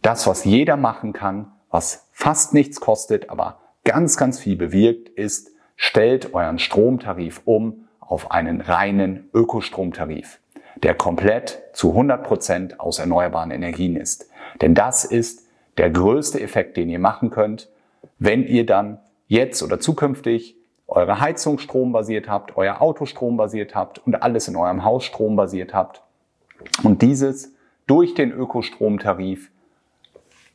das, 0.00 0.26
was 0.26 0.44
jeder 0.44 0.78
machen 0.78 1.12
kann, 1.12 1.52
was 1.68 2.08
fast 2.12 2.54
nichts 2.54 2.80
kostet, 2.80 3.28
aber 3.28 3.58
ganz, 3.84 4.16
ganz 4.16 4.38
viel 4.38 4.56
bewirkt, 4.56 5.10
ist, 5.10 5.50
stellt 5.76 6.32
euren 6.32 6.58
Stromtarif 6.58 7.42
um 7.44 7.88
auf 8.00 8.30
einen 8.30 8.62
reinen 8.62 9.28
Ökostromtarif, 9.34 10.40
der 10.82 10.94
komplett 10.94 11.62
zu 11.72 11.90
100 11.90 12.24
Prozent 12.24 12.80
aus 12.80 12.98
erneuerbaren 12.98 13.50
Energien 13.50 13.96
ist. 13.96 14.28
Denn 14.60 14.74
das 14.74 15.04
ist 15.04 15.46
der 15.76 15.90
größte 15.90 16.40
Effekt, 16.40 16.76
den 16.76 16.88
ihr 16.88 16.98
machen 16.98 17.30
könnt, 17.30 17.68
wenn 18.18 18.44
ihr 18.44 18.66
dann 18.66 18.98
jetzt 19.26 19.62
oder 19.62 19.80
zukünftig 19.80 20.56
eure 20.86 21.20
Heizung 21.20 21.58
strombasiert 21.58 22.28
habt, 22.28 22.56
euer 22.56 22.80
Auto 22.80 23.04
strombasiert 23.04 23.74
habt 23.74 23.98
und 23.98 24.22
alles 24.22 24.48
in 24.48 24.56
eurem 24.56 24.84
Haus 24.84 25.04
strombasiert 25.04 25.74
habt 25.74 26.02
und 26.82 27.02
dieses 27.02 27.54
durch 27.86 28.14
den 28.14 28.32
Ökostromtarif 28.32 29.50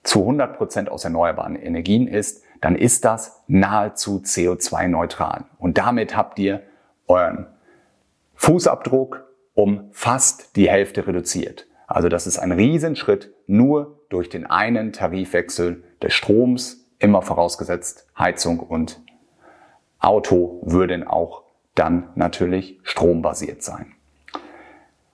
zu 0.04 0.22
100 0.22 0.58
Prozent 0.58 0.90
aus 0.90 1.04
erneuerbaren 1.04 1.56
Energien 1.56 2.08
ist, 2.08 2.44
dann 2.62 2.76
ist 2.76 3.06
das 3.06 3.44
nahezu 3.48 4.22
CO2-neutral. 4.24 5.46
Und 5.60 5.78
damit 5.78 6.16
habt 6.16 6.40
ihr 6.40 6.62
euren 7.08 7.48
Fußabdruck 8.36 9.26
um 9.54 9.90
fast 9.92 10.56
die 10.56 10.70
Hälfte 10.70 11.08
reduziert. 11.08 11.68
Also 11.88 12.10
das 12.10 12.28
ist 12.28 12.40
ein 12.40 12.52
Riesenschritt 12.52 13.34
nur 13.46 14.00
durch 14.10 14.30
den 14.30 14.46
einen 14.46 14.94
Tarifwechsel 14.94 15.84
des 16.02 16.14
Stroms, 16.14 16.88
immer 17.00 17.22
vorausgesetzt 17.22 18.08
Heizung 18.18 18.60
und 18.60 19.02
Auto 20.00 20.62
würden 20.64 21.06
auch 21.06 21.44
dann 21.76 22.10
natürlich 22.16 22.80
strombasiert 22.84 23.64
sein. 23.64 23.94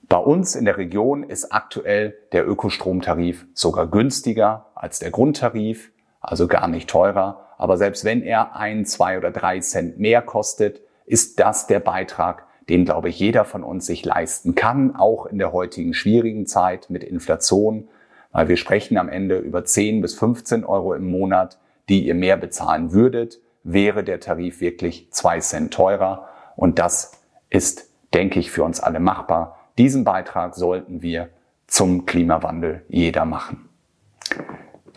Bei 0.08 0.17
uns 0.17 0.56
in 0.56 0.65
der 0.65 0.78
Region 0.78 1.23
ist 1.23 1.54
aktuell 1.54 2.17
der 2.32 2.47
Ökostromtarif 2.47 3.45
sogar 3.54 3.86
günstiger 3.88 4.65
als 4.73 4.97
der 4.97 5.12
Grundtarif, 5.12 5.91
also 6.19 6.47
gar 6.47 6.67
nicht 6.67 6.89
teurer. 6.89 7.45
Aber 7.58 7.78
selbst 7.78 8.06
wenn 8.06 8.23
er 8.23 8.56
ein, 8.56 8.86
zwei 8.86 9.17
oder 9.19 9.30
drei 9.30 9.60
Cent 9.60 9.99
mehr 9.99 10.23
kostet, 10.23 10.82
ist 11.06 11.39
das 11.39 11.67
der 11.67 11.80
Beitrag, 11.80 12.45
den, 12.69 12.86
glaube 12.86 13.10
ich, 13.10 13.19
jeder 13.19 13.45
von 13.45 13.63
uns 13.63 13.86
sich 13.86 14.05
leisten 14.05 14.55
kann, 14.55 14.95
auch 14.95 15.25
in 15.25 15.38
der 15.38 15.51
heutigen 15.51 15.93
schwierigen 15.93 16.45
Zeit 16.45 16.89
mit 16.89 17.03
Inflation, 17.03 17.88
weil 18.32 18.47
wir 18.47 18.58
sprechen 18.58 18.97
am 18.97 19.10
Ende 19.10 19.39
über 19.39 19.65
10 19.65 20.01
bis 20.01 20.13
15 20.13 20.63
Euro 20.63 20.93
im 20.93 21.10
Monat, 21.10 21.60
die 21.89 22.05
ihr 22.05 22.15
mehr 22.15 22.38
bezahlen 22.38 22.91
würdet 22.91 23.39
wäre 23.63 24.03
der 24.03 24.19
Tarif 24.19 24.62
wirklich 24.62 25.12
zwei 25.12 25.39
Cent 25.39 25.73
teurer. 25.73 26.27
Und 26.55 26.79
das 26.79 27.19
ist, 27.49 27.89
denke 28.13 28.39
ich, 28.39 28.51
für 28.51 28.63
uns 28.63 28.79
alle 28.79 28.99
machbar. 28.99 29.58
Diesen 29.77 30.03
Beitrag 30.03 30.55
sollten 30.55 31.01
wir 31.01 31.29
zum 31.67 32.05
Klimawandel 32.05 32.84
jeder 32.89 33.25
machen. 33.25 33.69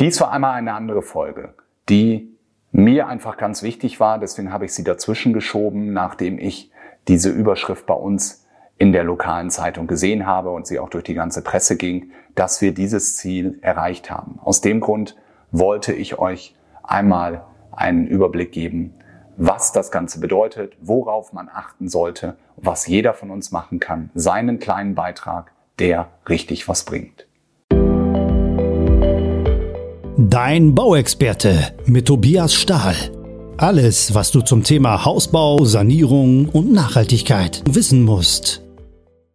Dies 0.00 0.20
war 0.20 0.32
einmal 0.32 0.54
eine 0.54 0.74
andere 0.74 1.02
Folge, 1.02 1.54
die 1.88 2.36
mir 2.72 3.06
einfach 3.06 3.36
ganz 3.36 3.62
wichtig 3.62 4.00
war. 4.00 4.18
Deswegen 4.18 4.52
habe 4.52 4.64
ich 4.64 4.74
sie 4.74 4.84
dazwischen 4.84 5.32
geschoben, 5.32 5.92
nachdem 5.92 6.38
ich 6.38 6.71
diese 7.08 7.30
Überschrift 7.30 7.86
bei 7.86 7.94
uns 7.94 8.46
in 8.78 8.92
der 8.92 9.04
lokalen 9.04 9.50
Zeitung 9.50 9.86
gesehen 9.86 10.26
habe 10.26 10.50
und 10.50 10.66
sie 10.66 10.78
auch 10.78 10.88
durch 10.88 11.04
die 11.04 11.14
ganze 11.14 11.42
Presse 11.42 11.76
ging, 11.76 12.10
dass 12.34 12.60
wir 12.60 12.72
dieses 12.74 13.16
Ziel 13.16 13.58
erreicht 13.60 14.10
haben. 14.10 14.38
Aus 14.42 14.60
dem 14.60 14.80
Grund 14.80 15.16
wollte 15.50 15.92
ich 15.92 16.18
euch 16.18 16.56
einmal 16.82 17.44
einen 17.70 18.06
Überblick 18.06 18.52
geben, 18.52 18.94
was 19.36 19.72
das 19.72 19.90
Ganze 19.90 20.20
bedeutet, 20.20 20.74
worauf 20.80 21.32
man 21.32 21.48
achten 21.48 21.88
sollte, 21.88 22.36
was 22.56 22.86
jeder 22.86 23.14
von 23.14 23.30
uns 23.30 23.50
machen 23.50 23.80
kann, 23.80 24.10
seinen 24.14 24.58
kleinen 24.58 24.94
Beitrag, 24.94 25.52
der 25.78 26.08
richtig 26.28 26.68
was 26.68 26.84
bringt. 26.84 27.26
Dein 30.16 30.74
Bauexperte 30.74 31.74
mit 31.86 32.06
Tobias 32.06 32.54
Stahl. 32.54 33.21
Alles, 33.62 34.12
was 34.12 34.32
du 34.32 34.40
zum 34.40 34.64
Thema 34.64 35.04
Hausbau, 35.04 35.64
Sanierung 35.64 36.48
und 36.48 36.72
Nachhaltigkeit 36.72 37.62
wissen 37.64 38.02
musst. 38.02 38.61